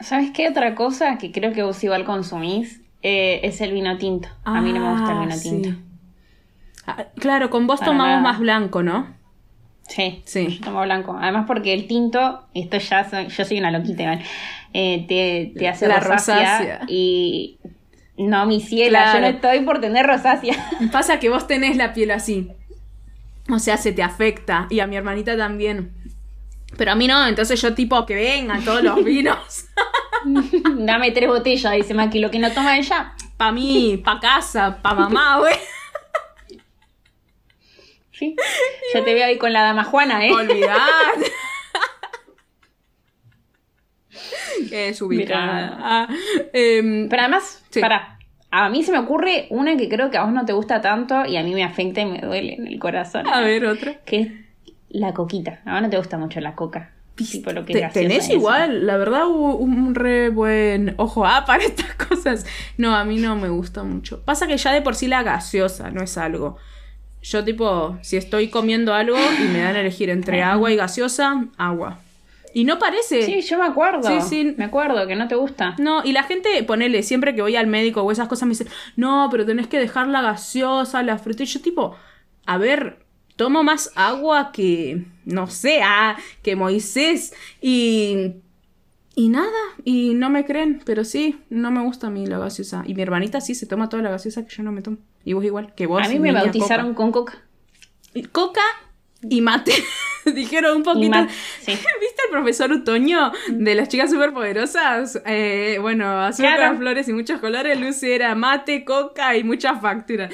¿Sabes 0.00 0.30
qué 0.30 0.48
otra 0.48 0.74
cosa 0.74 1.18
que 1.18 1.30
creo 1.32 1.52
que 1.52 1.62
vos 1.62 1.84
igual 1.84 2.04
consumís? 2.06 2.80
Eh, 3.02 3.40
es 3.42 3.60
el 3.60 3.72
vino 3.72 3.98
tinto. 3.98 4.28
A 4.44 4.62
mí 4.62 4.72
no 4.72 4.80
me 4.80 4.90
gusta 4.92 5.12
el 5.12 5.18
vino 5.18 5.34
Ah, 5.34 5.36
sí. 5.36 5.50
tinto. 5.50 5.78
Ah, 6.86 7.06
claro, 7.16 7.50
con 7.50 7.66
vos 7.66 7.80
Para 7.80 7.92
tomamos 7.92 8.20
nada. 8.20 8.22
más 8.22 8.38
blanco, 8.40 8.82
¿no? 8.82 9.22
Sí, 9.88 10.22
Sí. 10.24 10.48
yo 10.58 10.64
tomo 10.64 10.82
blanco. 10.82 11.16
Además 11.20 11.44
porque 11.46 11.74
el 11.74 11.86
tinto, 11.86 12.46
esto 12.54 12.78
ya 12.78 13.08
soy, 13.08 13.28
yo 13.28 13.44
soy 13.44 13.58
una 13.58 13.70
loquita, 13.70 14.18
eh, 14.72 15.04
te, 15.06 15.52
te 15.58 15.68
hace 15.68 15.86
La 15.86 16.00
rosácea, 16.00 16.58
rosácea. 16.58 16.80
y 16.88 17.58
no, 18.16 18.46
mi 18.46 18.60
ciela, 18.60 19.02
Claro. 19.02 19.18
yo 19.18 19.20
no 19.20 19.26
estoy 19.28 19.60
por 19.60 19.80
tener 19.80 20.06
rosácea. 20.06 20.54
Pasa 20.92 21.20
que 21.20 21.28
vos 21.28 21.46
tenés 21.46 21.76
la 21.76 21.92
piel 21.92 22.10
así. 22.12 22.50
O 23.50 23.58
sea, 23.58 23.76
se 23.76 23.92
te 23.92 24.02
afecta. 24.02 24.66
Y 24.70 24.80
a 24.80 24.86
mi 24.86 24.96
hermanita 24.96 25.36
también. 25.36 25.92
Pero 26.78 26.92
a 26.92 26.94
mí 26.94 27.06
no, 27.06 27.26
entonces 27.28 27.60
yo 27.60 27.74
tipo 27.74 28.04
que 28.06 28.14
vengan 28.14 28.64
todos 28.64 28.82
los 28.82 29.04
vinos. 29.04 29.66
Dame 30.78 31.10
tres 31.10 31.28
botellas, 31.28 31.72
dice 31.74 31.92
Maki, 31.94 32.18
lo 32.18 32.30
que 32.30 32.38
no 32.38 32.50
toma 32.52 32.78
ella. 32.78 33.12
Pa' 33.36 33.52
mí, 33.52 34.00
pa' 34.04 34.18
casa, 34.20 34.78
pa' 34.80 34.94
mamá, 34.94 35.38
güey. 35.40 35.54
Sí. 38.18 38.34
Yo 38.94 39.04
te 39.04 39.14
veo 39.14 39.26
ahí 39.26 39.38
con 39.38 39.52
la 39.52 39.62
dama 39.62 39.84
Juana, 39.84 40.26
¿eh? 40.26 40.32
Olvidar. 40.32 40.78
que 44.68 44.88
es 44.88 45.02
ubicada. 45.02 45.54
Mira. 45.54 45.78
Ah, 45.80 46.08
em, 46.52 47.08
Pero 47.08 47.22
además, 47.22 47.64
Sí. 47.70 47.80
para, 47.80 48.18
a 48.50 48.68
mí 48.68 48.82
se 48.82 48.92
me 48.92 48.98
ocurre 48.98 49.46
una 49.50 49.76
que 49.76 49.88
creo 49.88 50.10
que 50.10 50.18
a 50.18 50.24
vos 50.24 50.32
no 50.32 50.44
te 50.44 50.52
gusta 50.52 50.80
tanto 50.80 51.24
y 51.26 51.36
a 51.36 51.42
mí 51.42 51.54
me 51.54 51.64
afecta 51.64 52.00
y 52.00 52.06
me 52.06 52.20
duele 52.20 52.54
en 52.54 52.66
el 52.66 52.78
corazón. 52.78 53.26
a 53.26 53.40
ver, 53.40 53.66
otra. 53.66 54.00
Que 54.04 54.20
es 54.20 54.28
la 54.88 55.12
coquita. 55.12 55.60
A 55.64 55.74
vos 55.74 55.82
no 55.82 55.90
te 55.90 55.98
gusta 55.98 56.18
mucho 56.18 56.40
la 56.40 56.54
coca. 56.54 56.90
Tipo 57.16 57.52
lo 57.52 57.64
que 57.64 57.88
tenés 57.92 58.28
igual, 58.28 58.88
la 58.88 58.96
verdad, 58.96 59.28
un 59.28 59.94
re 59.94 60.30
buen 60.30 60.94
ojo 60.96 61.24
ah, 61.24 61.44
para 61.46 61.62
estas 61.62 61.94
cosas. 61.94 62.44
No, 62.76 62.96
a 62.96 63.04
mí 63.04 63.18
no 63.18 63.36
me 63.36 63.48
gusta 63.48 63.84
mucho. 63.84 64.24
Pasa 64.24 64.48
que 64.48 64.56
ya 64.56 64.72
de 64.72 64.82
por 64.82 64.96
sí 64.96 65.06
la 65.06 65.22
gaseosa 65.22 65.90
no 65.90 66.02
es 66.02 66.18
algo. 66.18 66.56
Yo, 67.24 67.42
tipo, 67.42 67.98
si 68.02 68.18
estoy 68.18 68.48
comiendo 68.48 68.92
algo 68.92 69.16
y 69.16 69.48
me 69.48 69.60
dan 69.60 69.76
a 69.76 69.80
elegir 69.80 70.10
entre 70.10 70.42
agua 70.42 70.70
y 70.70 70.76
gaseosa, 70.76 71.46
agua. 71.56 71.98
Y 72.52 72.64
no 72.64 72.78
parece. 72.78 73.24
Sí, 73.24 73.40
yo 73.40 73.58
me 73.58 73.64
acuerdo. 73.64 74.02
Sí, 74.02 74.20
sí. 74.28 74.54
Me 74.58 74.66
acuerdo 74.66 75.06
que 75.06 75.16
no 75.16 75.26
te 75.26 75.34
gusta. 75.34 75.74
No, 75.78 76.04
y 76.04 76.12
la 76.12 76.24
gente, 76.24 76.62
ponele, 76.64 77.02
siempre 77.02 77.34
que 77.34 77.40
voy 77.40 77.56
al 77.56 77.66
médico 77.66 78.02
o 78.02 78.12
esas 78.12 78.28
cosas 78.28 78.46
me 78.46 78.50
dicen, 78.50 78.68
no, 78.96 79.28
pero 79.30 79.46
tenés 79.46 79.66
que 79.68 79.78
dejar 79.78 80.06
la 80.08 80.20
gaseosa, 80.20 81.02
la 81.02 81.16
fruta. 81.16 81.42
Y 81.44 81.46
yo 81.46 81.62
tipo, 81.62 81.96
a 82.44 82.58
ver, 82.58 82.98
tomo 83.36 83.64
más 83.64 83.90
agua 83.96 84.52
que, 84.52 85.06
no 85.24 85.46
sé, 85.46 85.80
ah, 85.82 86.16
que 86.42 86.56
Moisés. 86.56 87.32
Y, 87.62 88.34
y 89.16 89.28
nada, 89.28 89.50
y 89.84 90.14
no 90.14 90.28
me 90.30 90.44
creen, 90.44 90.80
pero 90.84 91.04
sí, 91.04 91.38
no 91.50 91.70
me 91.70 91.82
gusta 91.82 92.08
a 92.08 92.10
mí 92.10 92.26
la 92.26 92.38
gaseosa. 92.38 92.82
Y 92.86 92.94
mi 92.94 93.02
hermanita 93.02 93.40
sí 93.40 93.54
se 93.54 93.66
toma 93.66 93.88
toda 93.88 94.02
la 94.02 94.10
gaseosa 94.10 94.44
que 94.46 94.54
yo 94.54 94.62
no 94.62 94.72
me 94.72 94.82
tomo. 94.82 94.96
Y 95.24 95.32
vos 95.34 95.44
igual, 95.44 95.72
que 95.74 95.86
vos. 95.86 96.04
A 96.04 96.08
mí 96.08 96.18
me 96.18 96.32
bautizaron 96.32 96.94
con 96.94 97.12
coca. 97.12 97.38
Coca, 98.32 98.60
y 99.22 99.40
mate. 99.40 99.72
Dijeron 100.34 100.78
un 100.78 100.82
poquito. 100.82 101.18
sí. 101.60 101.72
¿Viste 102.00 102.22
el 102.26 102.30
profesor 102.30 102.72
Utoño 102.72 103.30
de 103.48 103.74
las 103.74 103.88
chicas 103.88 104.10
superpoderosas? 104.10 105.20
Eh, 105.26 105.78
bueno, 105.80 106.20
azúcar, 106.22 106.56
Claro. 106.56 106.78
flores 106.78 107.08
y 107.08 107.12
muchos 107.12 107.40
colores. 107.40 107.78
Lucy 107.80 108.10
era 108.10 108.34
mate, 108.34 108.84
coca 108.84 109.36
y 109.36 109.44
muchas 109.44 109.80
facturas. 109.80 110.32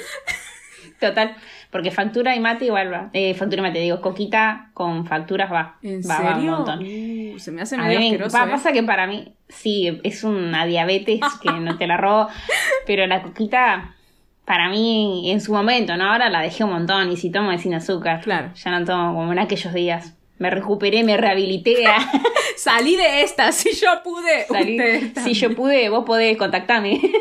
Total. 0.99 1.35
Porque 1.71 1.89
factura 1.89 2.35
y 2.35 2.39
mate 2.41 2.65
igual 2.65 2.91
va. 2.91 3.09
Eh, 3.13 3.33
factura 3.33 3.61
y 3.61 3.65
mate, 3.69 3.79
digo, 3.79 4.01
coquita 4.01 4.71
con 4.73 5.05
facturas 5.05 5.51
va. 5.51 5.77
¿En 5.81 6.01
va, 6.01 6.19
va 6.21 6.29
un 6.31 6.35
serio? 6.35 6.51
montón. 6.51 6.79
Uh, 6.83 7.39
se 7.39 7.51
me 7.51 7.61
hace 7.61 7.77
medio 7.77 7.97
mí 7.99 8.07
asqueroso. 8.07 8.37
pa- 8.37 8.43
¿eh? 8.45 8.51
pasa 8.51 8.71
que 8.73 8.83
para 8.83 9.07
mí, 9.07 9.33
sí, 9.47 9.99
es 10.03 10.23
una 10.25 10.65
diabetes 10.65 11.21
que 11.41 11.49
no 11.51 11.77
te 11.77 11.87
la 11.87 11.95
robo, 11.97 12.27
pero 12.85 13.07
la 13.07 13.21
coquita, 13.23 13.95
para 14.43 14.69
mí, 14.69 15.31
en 15.31 15.39
su 15.39 15.53
momento, 15.53 15.95
¿no? 15.95 16.11
Ahora 16.11 16.29
la 16.29 16.41
dejé 16.41 16.65
un 16.65 16.71
montón 16.71 17.09
y 17.09 17.15
si 17.15 17.31
tomo 17.31 17.53
es 17.53 17.61
sin 17.61 17.73
azúcar. 17.73 18.19
Claro. 18.21 18.51
Ya 18.53 18.71
no 18.77 18.85
tomo 18.85 19.13
como 19.15 19.31
en 19.31 19.39
aquellos 19.39 19.73
días. 19.73 20.13
Me 20.39 20.49
recuperé, 20.49 21.03
me 21.05 21.15
rehabilité. 21.15 21.85
a- 21.87 21.99
Salí 22.57 22.97
de 22.97 23.21
esta, 23.21 23.51
si 23.53 23.71
yo 23.73 23.87
pude. 24.03 24.45
salí. 24.47 24.77
Si 25.23 25.33
yo 25.35 25.55
pude, 25.55 25.87
vos 25.89 26.03
podés 26.03 26.35
contactarme. 26.37 26.99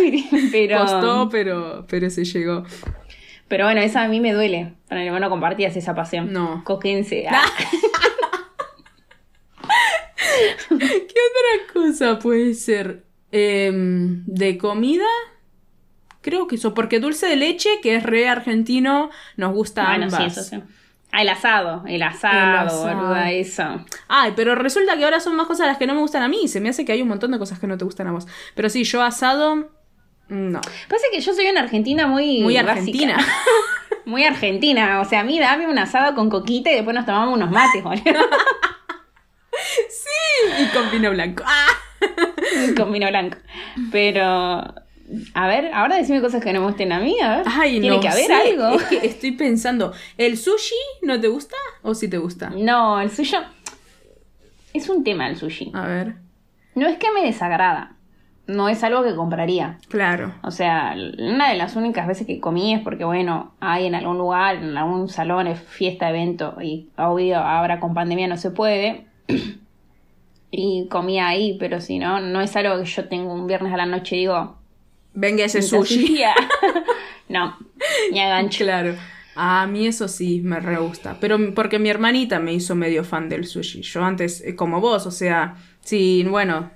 pero, 0.52 0.78
Costó, 0.80 1.28
pero, 1.30 1.86
pero 1.88 2.10
se 2.10 2.24
llegó. 2.24 2.64
pero 3.48 3.64
bueno, 3.64 3.80
esa 3.80 4.02
a 4.04 4.08
mí 4.08 4.20
me 4.20 4.32
duele. 4.32 4.74
Para 4.88 5.02
el 5.04 5.10
bueno 5.10 5.28
compartías 5.30 5.76
esa 5.76 5.94
pasión. 5.94 6.32
No. 6.32 6.62
Coquense. 6.64 7.26
Ah. 7.28 7.42
¿Qué 10.68 10.74
otra 10.76 11.72
cosa 11.72 12.18
puede 12.18 12.54
ser? 12.54 13.04
Em, 13.32 14.24
¿De 14.26 14.56
comida? 14.58 15.06
Creo 16.20 16.46
que 16.46 16.56
eso, 16.56 16.74
porque 16.74 17.00
dulce 17.00 17.26
de 17.26 17.36
leche, 17.36 17.68
que 17.82 17.96
es 17.96 18.02
re 18.02 18.28
argentino, 18.28 19.10
nos 19.36 19.52
gusta 19.52 19.86
Bueno, 19.88 20.04
ambas. 20.06 20.20
sí, 20.20 20.26
eso 20.26 20.42
sí. 20.42 20.62
Ah, 21.10 21.22
el 21.22 21.28
asado, 21.30 21.84
el 21.86 22.02
asado, 22.02 22.36
El 22.36 22.68
asado. 22.68 22.96
boluda, 22.96 23.30
eso. 23.32 23.84
Ay, 24.08 24.34
pero 24.36 24.54
resulta 24.54 24.96
que 24.98 25.04
ahora 25.04 25.20
son 25.20 25.36
más 25.36 25.46
cosas 25.46 25.66
las 25.66 25.78
que 25.78 25.86
no 25.86 25.94
me 25.94 26.00
gustan 26.00 26.22
a 26.22 26.28
mí. 26.28 26.48
Se 26.48 26.60
me 26.60 26.68
hace 26.68 26.84
que 26.84 26.92
hay 26.92 27.00
un 27.00 27.08
montón 27.08 27.30
de 27.30 27.38
cosas 27.38 27.58
que 27.58 27.66
no 27.66 27.78
te 27.78 27.84
gustan 27.86 28.08
a 28.08 28.12
vos. 28.12 28.26
Pero 28.54 28.68
sí, 28.68 28.84
yo 28.84 29.02
asado, 29.02 29.70
no. 30.28 30.60
Pasa 30.60 31.04
que 31.12 31.20
yo 31.20 31.32
soy 31.34 31.46
una 31.48 31.60
argentina 31.62 32.06
muy. 32.06 32.40
Muy 32.42 32.54
básica. 32.54 32.72
argentina. 32.72 33.18
muy 34.04 34.24
argentina. 34.24 35.00
O 35.00 35.04
sea, 35.04 35.20
a 35.20 35.24
mí 35.24 35.38
dame 35.38 35.66
un 35.68 35.78
asado 35.78 36.14
con 36.14 36.30
coquita 36.30 36.70
y 36.70 36.74
después 36.76 36.94
nos 36.94 37.06
tomamos 37.06 37.34
unos 37.34 37.50
mates, 37.50 37.82
boludo. 37.82 38.02
y 40.60 40.66
con 40.68 40.90
vino 40.90 41.10
blanco. 41.10 41.44
¡Ah! 41.46 41.66
con 42.76 42.92
vino 42.92 43.08
blanco. 43.08 43.38
Pero. 43.90 44.74
A 45.32 45.46
ver, 45.46 45.70
ahora 45.72 45.96
decime 45.96 46.20
cosas 46.20 46.44
que 46.44 46.52
no 46.52 46.60
me 46.60 46.66
gusten 46.66 46.92
a 46.92 47.00
mí, 47.00 47.18
a 47.20 47.38
ver. 47.38 47.46
Ay, 47.48 47.80
Tiene 47.80 47.96
no 47.96 48.00
que 48.02 48.08
haber 48.08 48.26
sé. 48.26 48.32
algo. 48.34 48.72
Es 48.78 48.82
que 48.84 49.06
estoy 49.06 49.32
pensando, 49.32 49.94
¿el 50.18 50.36
sushi 50.36 50.74
no 51.00 51.18
te 51.18 51.28
gusta 51.28 51.56
o 51.82 51.94
sí 51.94 52.08
te 52.08 52.18
gusta? 52.18 52.50
No, 52.50 53.00
el 53.00 53.10
suyo. 53.10 53.38
Es 54.74 54.86
un 54.90 55.02
tema 55.04 55.26
el 55.28 55.36
sushi. 55.38 55.72
A 55.74 55.86
ver, 55.86 56.16
No 56.74 56.86
es 56.86 56.98
que 56.98 57.10
me 57.10 57.22
desagrada. 57.22 57.96
No 58.48 58.68
es 58.68 58.82
algo 58.82 59.04
que 59.04 59.14
compraría. 59.14 59.78
claro. 59.88 60.34
O 60.42 60.50
sea, 60.50 60.96
una 61.18 61.50
de 61.50 61.56
las 61.56 61.76
únicas 61.76 62.06
veces 62.08 62.26
que 62.26 62.40
comí 62.40 62.74
es 62.74 62.80
porque, 62.80 63.04
bueno, 63.04 63.52
hay 63.60 63.86
en 63.86 63.94
algún 63.94 64.18
lugar, 64.18 64.56
en 64.56 64.76
algún 64.76 65.08
salón, 65.08 65.46
es 65.46 65.60
fiesta, 65.60 66.08
evento, 66.08 66.56
y 66.60 66.88
obvio, 66.96 67.36
ahora 67.38 67.78
con 67.78 67.92
pandemia 67.94 68.26
no 68.26 68.36
se 68.38 68.50
puede. 68.50 69.04
y 70.50 70.88
comí 70.88 71.20
ahí, 71.20 71.56
pero 71.60 71.80
si 71.80 71.98
no, 71.98 72.20
no 72.20 72.40
es 72.40 72.56
algo 72.56 72.78
que 72.78 72.86
yo 72.86 73.06
tengo 73.08 73.32
un 73.34 73.46
viernes 73.46 73.72
a 73.72 73.76
la 73.76 73.86
noche 73.86 74.16
y 74.16 74.20
digo, 74.20 74.56
Venga 75.12 75.44
ese 75.44 75.58
"Mi 75.58 75.64
sushi. 75.64 76.00
salchicha". 76.06 76.34
no, 77.28 77.56
ni 78.12 78.20
agancho. 78.20 78.64
Claro. 78.64 78.94
A 79.36 79.66
mí 79.66 79.86
eso 79.86 80.08
sí 80.08 80.40
me 80.42 80.58
re 80.58 80.78
gusta. 80.78 81.16
Pero 81.20 81.36
porque 81.54 81.78
mi 81.78 81.90
hermanita 81.90 82.40
me 82.40 82.52
hizo 82.54 82.74
medio 82.74 83.04
fan 83.04 83.28
del 83.28 83.46
sushi. 83.46 83.82
Yo 83.82 84.02
antes, 84.02 84.40
eh, 84.40 84.56
como 84.56 84.80
vos, 84.80 85.06
o 85.06 85.10
sea, 85.12 85.54
sí, 85.80 86.24
bueno. 86.28 86.70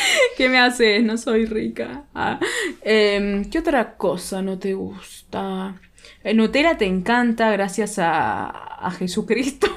¿Qué 0.36 0.48
me 0.48 0.58
haces? 0.58 1.02
No 1.02 1.16
soy 1.18 1.46
rica. 1.46 2.04
Ah. 2.14 2.38
Em, 2.82 3.48
¿Qué 3.50 3.58
otra 3.58 3.96
cosa 3.96 4.42
no 4.42 4.58
te 4.58 4.74
gusta? 4.74 5.76
El 6.22 6.36
Nutella 6.36 6.76
te 6.76 6.86
encanta 6.86 7.50
gracias 7.50 7.98
a, 7.98 8.46
a 8.48 8.90
Jesucristo. 8.92 9.68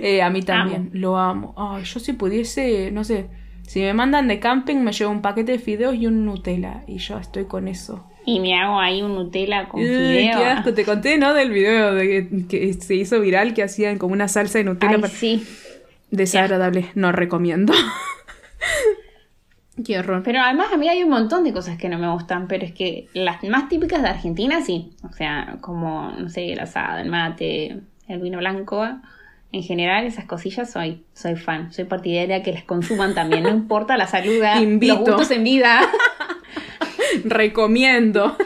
Eh, 0.00 0.22
a 0.22 0.30
mí 0.30 0.42
también, 0.42 0.90
lo 0.94 1.16
amo. 1.18 1.54
Ay, 1.56 1.84
yo 1.84 2.00
si 2.00 2.14
pudiese, 2.14 2.90
no 2.90 3.04
sé, 3.04 3.26
si 3.66 3.80
me 3.80 3.92
mandan 3.94 4.26
de 4.26 4.40
camping 4.40 4.76
me 4.78 4.90
llevo 4.92 5.10
un 5.12 5.20
paquete 5.22 5.52
de 5.52 5.58
fideos 5.58 5.94
y 5.94 6.06
un 6.06 6.24
Nutella 6.24 6.82
y 6.88 6.96
yo 6.98 7.18
estoy 7.18 7.44
con 7.44 7.68
eso. 7.68 8.04
Y 8.26 8.40
me 8.40 8.58
hago 8.58 8.80
ahí 8.80 9.02
un 9.02 9.14
Nutella 9.14 9.68
con 9.68 9.80
Uy, 9.80 9.86
fideo. 9.86 10.38
qué 10.38 10.44
asco. 10.44 10.72
Te 10.74 10.84
conté, 10.84 11.18
¿no? 11.18 11.32
Del 11.34 11.50
video 11.50 11.94
de 11.94 12.06
que, 12.08 12.46
que 12.48 12.72
se 12.74 12.94
hizo 12.94 13.20
viral 13.20 13.54
que 13.54 13.62
hacían 13.62 13.98
como 13.98 14.14
una 14.14 14.28
salsa 14.28 14.58
de 14.58 14.64
Nutella. 14.64 14.94
Ay, 14.94 15.00
para- 15.00 15.12
sí. 15.12 15.46
Desagradable, 16.10 16.90
no 16.94 17.12
recomiendo. 17.12 17.72
qué 19.84 19.98
horror. 19.98 20.22
Pero 20.24 20.40
además 20.40 20.68
a 20.72 20.76
mí 20.76 20.88
hay 20.88 21.02
un 21.02 21.10
montón 21.10 21.44
de 21.44 21.52
cosas 21.52 21.78
que 21.78 21.88
no 21.88 21.98
me 21.98 22.10
gustan, 22.10 22.48
pero 22.48 22.64
es 22.64 22.72
que 22.72 23.08
las 23.14 23.42
más 23.44 23.68
típicas 23.68 24.02
de 24.02 24.08
Argentina 24.08 24.62
sí. 24.62 24.92
O 25.08 25.12
sea, 25.12 25.58
como, 25.60 26.12
no 26.12 26.28
sé, 26.28 26.52
el 26.52 26.60
asado, 26.60 26.98
el 26.98 27.08
mate, 27.08 27.80
el 28.08 28.20
vino 28.20 28.38
blanco. 28.38 28.86
En 29.52 29.62
general, 29.62 30.06
esas 30.06 30.24
cosillas 30.24 30.70
soy, 30.70 31.04
soy 31.12 31.36
fan. 31.36 31.72
Soy 31.72 31.84
partidaria 31.84 32.42
que 32.42 32.52
las 32.52 32.64
consuman 32.64 33.14
también. 33.14 33.42
No 33.42 33.50
importa 33.50 33.96
la 33.96 34.06
salud. 34.06 34.42
Invito. 34.60 34.94
los 34.94 35.04
gustos 35.04 35.30
en 35.30 35.44
vida. 35.44 35.80
Recomiendo. 37.24 38.36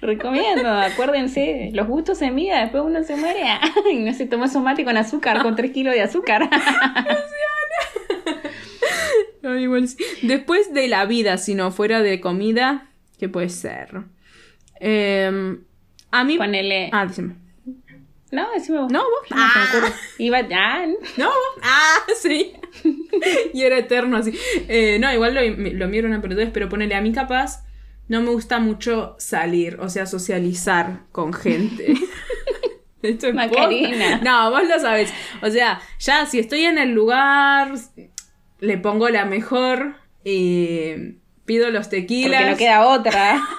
Recomiendo, 0.00 0.70
acuérdense, 0.70 1.70
los 1.74 1.86
gustos 1.86 2.22
en 2.22 2.34
vida, 2.34 2.60
después 2.60 2.82
uno 2.86 3.02
se 3.02 3.16
muere 3.16 3.44
y 3.92 3.98
no 3.98 4.14
se 4.14 4.26
toma 4.26 4.48
su 4.48 4.60
mate 4.60 4.82
con 4.82 4.96
azúcar, 4.96 5.42
con 5.42 5.56
3 5.56 5.72
kilos 5.72 5.94
de 5.94 6.00
azúcar. 6.00 6.48
Después 10.22 10.72
de 10.72 10.88
la 10.88 11.06
vida, 11.06 11.38
si 11.38 11.54
no 11.54 11.70
fuera 11.70 12.02
de 12.02 12.20
comida, 12.20 12.90
¿qué 13.18 13.28
puede 13.28 13.48
ser? 13.48 14.02
Em, 14.78 15.64
a 16.10 16.24
mí. 16.24 16.38
Ponele. 16.38 16.90
Ah, 16.92 17.06
díseme. 17.06 17.34
No, 18.32 18.48
decime 18.52 18.78
vos. 18.78 18.92
No, 18.92 19.00
vos. 19.00 19.28
Ah. 19.32 19.66
ocurre. 19.68 19.92
Iba. 20.18 20.38
Ah, 20.54 20.86
No, 21.16 21.26
vos. 21.26 21.62
Ah, 21.62 21.96
sí. 22.20 22.52
y 23.54 23.62
era 23.62 23.78
eterno 23.78 24.16
así. 24.16 24.32
Eh, 24.68 24.98
no, 25.00 25.12
igual 25.12 25.34
lo, 25.34 25.40
lo 25.42 25.92
era 25.92 26.08
una 26.08 26.22
pelotudez, 26.22 26.50
pero 26.52 26.68
ponele 26.68 26.94
a 26.94 27.00
mí 27.00 27.12
capaz. 27.12 27.64
No 28.08 28.20
me 28.22 28.30
gusta 28.30 28.58
mucho 28.58 29.14
salir, 29.18 29.78
o 29.80 29.88
sea, 29.88 30.04
socializar 30.06 31.02
con 31.12 31.32
gente. 31.32 31.94
Esto 33.02 33.28
es 33.28 33.34
Macarena. 33.34 34.20
No, 34.22 34.50
vos 34.50 34.66
lo 34.68 34.78
sabés. 34.78 35.12
O 35.42 35.50
sea, 35.50 35.80
ya 35.98 36.26
si 36.26 36.38
estoy 36.38 36.64
en 36.64 36.78
el 36.78 36.90
lugar, 36.90 37.72
le 38.60 38.78
pongo 38.78 39.08
la 39.08 39.24
mejor, 39.24 39.96
eh, 40.24 41.16
pido 41.44 41.70
los 41.70 41.88
tequilas. 41.88 42.40
porque 42.40 42.50
no 42.50 42.56
queda 42.56 42.86
otra. 42.86 43.42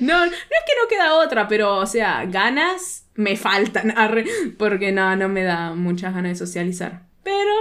No, 0.00 0.18
no 0.18 0.32
es 0.32 0.64
que 0.66 0.72
no 0.80 0.88
queda 0.88 1.14
otra, 1.14 1.46
pero, 1.46 1.76
o 1.76 1.86
sea, 1.86 2.24
ganas 2.26 3.06
me 3.14 3.36
faltan, 3.36 3.94
porque 4.58 4.92
no, 4.92 5.14
no 5.16 5.28
me 5.28 5.42
da 5.42 5.74
muchas 5.74 6.14
ganas 6.14 6.38
de 6.38 6.46
socializar. 6.46 7.02
Pero 7.22 7.52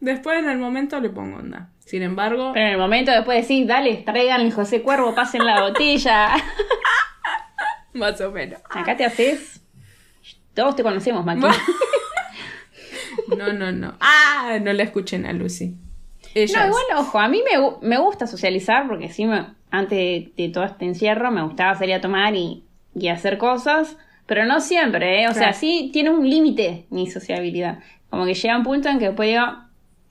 después 0.00 0.38
en 0.38 0.50
el 0.50 0.58
momento 0.58 1.00
le 1.00 1.10
pongo 1.10 1.38
onda. 1.38 1.70
Sin 1.80 2.02
embargo, 2.02 2.52
Pero 2.54 2.66
en 2.66 2.72
el 2.72 2.78
momento 2.78 3.10
después 3.10 3.42
decís, 3.42 3.66
dale, 3.66 3.96
traigan 4.06 4.40
el 4.40 4.52
José 4.52 4.82
Cuervo, 4.82 5.14
pasen 5.14 5.44
la 5.44 5.60
botella. 5.62 6.30
más 7.92 8.20
o 8.20 8.30
menos. 8.30 8.60
Acá 8.70 8.96
te 8.96 9.04
haces. 9.04 9.60
Todos 10.54 10.76
te 10.76 10.82
conocemos, 10.82 11.24
Maki. 11.24 11.46
No, 13.36 13.52
no, 13.52 13.72
no. 13.72 13.94
Ah, 14.00 14.58
no 14.60 14.72
la 14.72 14.82
escuchen 14.82 15.26
a 15.26 15.32
Lucy. 15.32 15.74
No, 16.34 16.42
igual, 16.42 16.82
ojo, 16.96 17.18
a 17.18 17.28
mí 17.28 17.42
me, 17.48 17.88
me 17.88 17.98
gusta 17.98 18.26
socializar 18.26 18.88
porque 18.88 19.08
sí, 19.08 19.24
me, 19.24 19.46
antes 19.70 19.96
de, 19.96 20.32
de 20.36 20.48
todo 20.48 20.64
este 20.64 20.84
encierro 20.84 21.30
me 21.30 21.42
gustaba 21.42 21.74
salir 21.76 21.94
a 21.94 22.00
tomar 22.00 22.34
y, 22.34 22.64
y 22.94 23.08
hacer 23.08 23.38
cosas, 23.38 23.96
pero 24.26 24.44
no 24.44 24.60
siempre, 24.60 25.22
¿eh? 25.22 25.28
O 25.28 25.34
sea, 25.34 25.52
sí 25.52 25.90
tiene 25.92 26.10
un 26.10 26.28
límite 26.28 26.86
mi 26.90 27.08
sociabilidad. 27.08 27.78
Como 28.10 28.24
que 28.24 28.34
llega 28.34 28.56
un 28.56 28.64
punto 28.64 28.88
en 28.88 28.98
que 28.98 29.06
después 29.06 29.28
digo, 29.28 29.44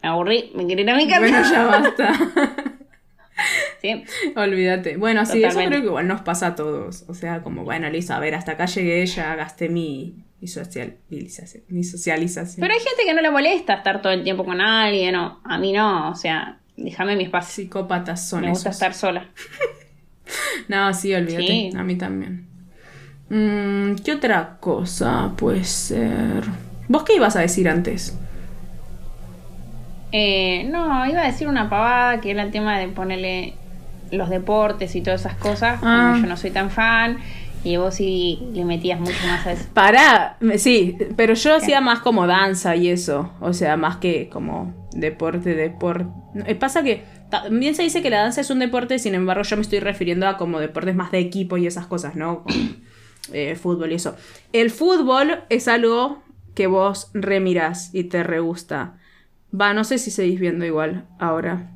me 0.02 0.10
aburrí, 0.10 0.52
me 0.56 0.66
quiero 0.66 0.82
ir 0.82 0.90
a 0.92 0.96
mi 0.96 1.08
casa. 1.08 1.20
Bueno, 1.20 1.50
ya 1.50 1.66
basta. 1.66 2.14
Sí. 3.84 4.04
Olvídate. 4.38 4.96
Bueno, 4.96 5.26
sí, 5.26 5.40
eso 5.40 5.50
Totalmente. 5.50 5.70
creo 5.70 5.82
que 5.82 5.88
igual 5.88 6.08
nos 6.08 6.22
pasa 6.22 6.48
a 6.48 6.56
todos. 6.56 7.04
O 7.10 7.14
sea, 7.14 7.44
como, 7.44 7.66
bueno, 7.66 7.90
listo, 7.90 8.14
a 8.14 8.20
ver, 8.20 8.34
hasta 8.34 8.54
acá 8.54 8.66
llegué, 8.66 9.06
ya 9.06 9.36
gasté 9.36 9.68
mi, 9.68 10.24
mi, 10.40 10.48
socialización, 10.48 11.64
mi 11.68 11.84
socialización. 11.84 12.62
Pero 12.62 12.74
hay 12.74 12.80
gente 12.80 13.04
que 13.06 13.14
no 13.14 13.22
le 13.22 13.30
molesta 13.30 13.74
estar 13.74 14.02
todo 14.02 14.14
el 14.14 14.24
tiempo 14.24 14.46
con 14.46 14.62
alguien, 14.62 15.16
o 15.16 15.42
a 15.44 15.58
mí 15.58 15.74
no, 15.74 16.12
o 16.12 16.16
sea, 16.16 16.60
déjame 16.78 17.18
mi 17.18 17.26
espacio. 17.26 17.64
Psicópatas 17.64 18.28
son 18.28 18.42
me 18.42 18.50
gusta 18.52 18.70
esos. 18.70 18.82
estar 18.82 18.94
sola. 18.94 19.30
No, 20.70 20.94
sí, 20.94 21.14
olvídate. 21.14 21.46
Sí. 21.46 21.70
A 21.76 21.84
mí 21.84 21.98
también. 21.98 22.48
Mm, 23.30 23.96
¿Qué 24.04 24.14
otra 24.14 24.58
cosa 24.60 25.34
puede 25.36 25.66
ser? 25.66 26.44
¿Vos 26.88 27.04
qué 27.04 27.16
ibas 27.16 27.36
a 27.36 27.42
decir 27.42 27.68
antes? 27.68 28.18
Eh, 30.12 30.64
no, 30.72 31.06
iba 31.08 31.22
a 31.22 31.26
decir 31.26 31.48
una 31.48 31.70
pavada 31.70 32.22
que 32.22 32.32
era 32.32 32.44
el 32.44 32.52
tema 32.52 32.80
de 32.80 32.88
ponerle 32.88 33.56
los 34.14 34.30
deportes 34.30 34.96
y 34.96 35.02
todas 35.02 35.22
esas 35.22 35.36
cosas. 35.36 35.80
Ah. 35.84 36.12
como 36.12 36.24
Yo 36.24 36.30
no 36.30 36.38
soy 36.38 36.52
tan 36.52 36.70
fan 36.70 37.18
y 37.64 37.78
vos 37.78 37.96
sí 37.96 38.40
le 38.54 38.66
metías 38.66 39.00
mucho 39.00 39.26
más 39.26 39.46
a 39.48 39.54
eso. 39.54 39.66
Para, 39.74 40.38
sí, 40.58 40.98
pero 41.16 41.34
yo 41.34 41.56
hacía 41.56 41.80
más 41.82 42.00
como 42.00 42.28
danza 42.28 42.76
y 42.76 42.90
eso. 42.90 43.32
O 43.40 43.54
sea, 43.54 43.78
más 43.78 43.98
que 43.98 44.30
como 44.30 44.88
deporte, 44.94 45.56
deporte. 45.56 46.56
Pasa 46.56 46.84
que 46.84 47.04
también 47.30 47.74
se 47.74 47.84
dice 47.84 48.02
que 48.02 48.10
la 48.10 48.22
danza 48.22 48.42
es 48.42 48.50
un 48.50 48.60
deporte, 48.60 49.00
sin 49.00 49.16
embargo, 49.16 49.44
yo 49.44 49.56
me 49.56 49.62
estoy 49.62 49.80
refiriendo 49.80 50.28
a 50.28 50.38
como 50.38 50.60
deportes 50.60 50.96
más 50.96 51.12
de 51.12 51.20
equipo 51.20 51.58
y 51.58 51.66
esas 51.66 51.88
cosas, 51.88 52.16
¿no? 52.16 52.44
Como, 52.44 52.56
eh, 53.34 53.56
fútbol 53.56 53.92
y 53.92 53.96
eso. 53.96 54.16
El 54.52 54.70
fútbol 54.70 55.44
es 55.50 55.68
algo 55.68 56.22
que 56.56 56.68
vos 56.68 57.10
remirás 57.14 57.94
y 57.94 58.04
te 58.06 58.24
re 58.24 58.40
gusta. 58.40 58.98
Va, 59.60 59.74
no 59.74 59.84
sé 59.84 60.00
si 60.00 60.12
seguís 60.12 60.40
viendo 60.40 60.66
igual 60.66 61.06
ahora. 61.18 61.72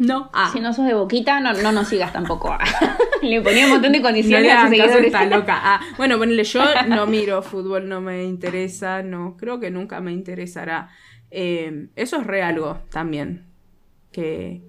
No. 0.00 0.30
Ah. 0.32 0.48
Si 0.50 0.60
no 0.60 0.72
sos 0.72 0.86
de 0.86 0.94
boquita, 0.94 1.40
no, 1.40 1.52
no 1.52 1.72
nos 1.72 1.88
sigas 1.88 2.10
tampoco. 2.10 2.56
le 3.22 3.42
ponía 3.42 3.66
un 3.66 3.72
montón 3.72 3.92
de 3.92 3.98
No 3.98 4.04
condiciones 4.04 4.50
a 4.50 4.62
sus 4.62 4.70
caso 4.70 4.94
seguidores. 4.94 5.06
esta 5.06 5.26
loca. 5.26 5.60
Ah, 5.62 5.80
bueno, 5.98 6.16
ponele, 6.16 6.42
yo 6.42 6.64
no 6.88 7.06
miro 7.06 7.42
fútbol, 7.42 7.86
no 7.86 8.00
me 8.00 8.24
interesa, 8.24 9.02
no, 9.02 9.36
creo 9.36 9.60
que 9.60 9.70
nunca 9.70 10.00
me 10.00 10.12
interesará. 10.12 10.88
Eh, 11.30 11.88
eso 11.96 12.16
es 12.16 12.26
re 12.26 12.42
algo 12.42 12.78
también. 12.90 13.44
Que. 14.10 14.62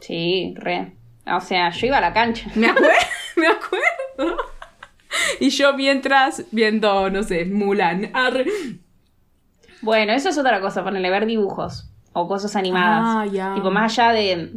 Sí, 0.00 0.52
re. 0.58 0.92
O 1.34 1.40
sea, 1.40 1.70
yo 1.70 1.86
iba 1.86 1.96
a 1.96 2.02
la 2.02 2.12
cancha. 2.12 2.50
Me 2.54 2.66
acuerdo, 2.68 2.92
me 3.36 3.46
acuerdo. 3.46 4.36
Y 5.40 5.48
yo 5.48 5.72
mientras 5.72 6.44
viendo, 6.52 7.08
no 7.08 7.22
sé, 7.22 7.46
Mulan. 7.46 8.10
Arre. 8.12 8.44
Bueno, 9.80 10.12
eso 10.12 10.28
es 10.28 10.36
otra 10.36 10.60
cosa, 10.60 10.84
ponerle 10.84 11.08
ver 11.08 11.24
dibujos 11.24 11.90
o 12.14 12.26
cosas 12.26 12.56
animadas. 12.56 13.02
Ah, 13.04 13.26
ya. 13.30 13.54
Tipo, 13.54 13.70
más 13.70 13.98
allá 13.98 14.12
de. 14.12 14.52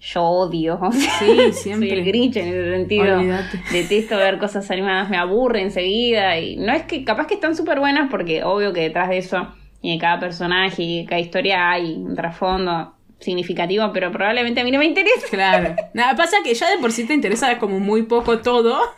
Yo 0.00 0.22
odio. 0.22 0.78
o 0.80 0.92
sea, 0.92 1.10
Sí, 1.18 1.52
siempre. 1.52 1.88
Soy 1.88 1.98
el 1.98 2.04
Grinch 2.04 2.36
en 2.36 2.48
ese 2.48 2.70
sentido. 2.76 3.18
Olvídate. 3.18 3.60
Detesto 3.72 4.16
ver 4.16 4.38
cosas 4.38 4.70
animadas, 4.70 5.08
me 5.08 5.16
aburre 5.16 5.62
enseguida. 5.62 6.38
Y 6.38 6.56
no 6.56 6.72
es 6.72 6.82
que, 6.84 7.04
capaz 7.04 7.26
que 7.26 7.34
están 7.34 7.56
súper 7.56 7.80
buenas, 7.80 8.10
porque 8.10 8.44
obvio 8.44 8.72
que 8.72 8.80
detrás 8.82 9.08
de 9.08 9.18
eso 9.18 9.48
y 9.82 9.92
de 9.94 9.98
cada 9.98 10.20
personaje 10.20 10.82
y 10.82 11.02
de 11.02 11.08
cada 11.08 11.20
historia 11.20 11.70
hay 11.70 11.94
un 11.94 12.14
trasfondo 12.14 12.94
significativo, 13.18 13.90
pero 13.92 14.10
probablemente 14.10 14.60
a 14.60 14.64
mí 14.64 14.70
no 14.70 14.78
me 14.78 14.86
interesa. 14.86 15.26
Claro. 15.30 15.74
Nada, 15.94 16.16
pasa 16.16 16.38
que 16.42 16.54
ya 16.54 16.70
de 16.70 16.78
por 16.78 16.92
sí 16.92 17.06
te 17.06 17.14
interesa 17.14 17.58
como 17.58 17.78
muy 17.80 18.02
poco 18.02 18.38
todo. 18.40 18.78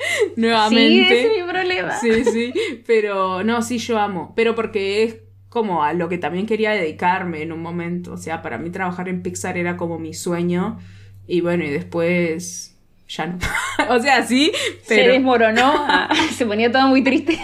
Sí, 0.00 0.32
Nuevamente. 0.40 1.02
ese 1.02 1.26
es 1.36 1.44
mi 1.44 1.50
problema. 1.52 1.92
Sí, 1.92 2.24
sí, 2.24 2.54
pero 2.86 3.44
no, 3.44 3.60
sí, 3.60 3.76
yo 3.76 3.98
amo, 3.98 4.32
pero 4.34 4.54
porque 4.54 5.02
es 5.02 5.16
como 5.50 5.82
a 5.82 5.92
lo 5.92 6.08
que 6.08 6.16
también 6.16 6.46
quería 6.46 6.70
dedicarme 6.70 7.42
en 7.42 7.52
un 7.52 7.60
momento, 7.60 8.12
o 8.12 8.16
sea, 8.16 8.40
para 8.40 8.56
mí 8.56 8.70
trabajar 8.70 9.08
en 9.08 9.22
Pixar 9.22 9.58
era 9.58 9.76
como 9.76 9.98
mi 9.98 10.14
sueño 10.14 10.78
y 11.26 11.42
bueno, 11.42 11.64
y 11.64 11.70
después 11.70 12.76
ya 13.08 13.26
no. 13.26 13.38
o 13.90 13.98
sea, 13.98 14.22
sí, 14.22 14.52
Se 14.82 14.96
pero 14.96 15.12
desmoronó, 15.12 15.72
ah, 15.76 16.08
se 16.32 16.46
ponía 16.46 16.70
todo 16.70 16.86
muy 16.86 17.02
triste. 17.02 17.38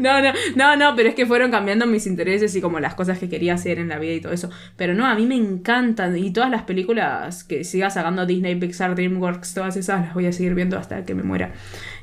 no, 0.00 0.20
no, 0.20 0.32
no, 0.56 0.76
no, 0.76 0.96
pero 0.96 1.08
es 1.08 1.14
que 1.14 1.24
fueron 1.24 1.52
cambiando 1.52 1.86
mis 1.86 2.08
intereses 2.08 2.54
y 2.56 2.60
como 2.60 2.80
las 2.80 2.96
cosas 2.96 3.20
que 3.20 3.28
quería 3.28 3.54
hacer 3.54 3.78
en 3.78 3.88
la 3.88 4.00
vida 4.00 4.14
y 4.14 4.20
todo 4.20 4.32
eso. 4.32 4.50
Pero 4.76 4.94
no, 4.94 5.06
a 5.06 5.14
mí 5.14 5.24
me 5.24 5.36
encantan 5.36 6.18
y 6.18 6.32
todas 6.32 6.50
las 6.50 6.64
películas 6.64 7.44
que 7.44 7.62
siga 7.62 7.90
sacando 7.90 8.26
Disney, 8.26 8.56
Pixar, 8.56 8.96
DreamWorks, 8.96 9.54
todas 9.54 9.76
esas 9.76 10.06
las 10.06 10.14
voy 10.14 10.26
a 10.26 10.32
seguir 10.32 10.56
viendo 10.56 10.76
hasta 10.76 11.04
que 11.04 11.14
me 11.14 11.22
muera. 11.22 11.52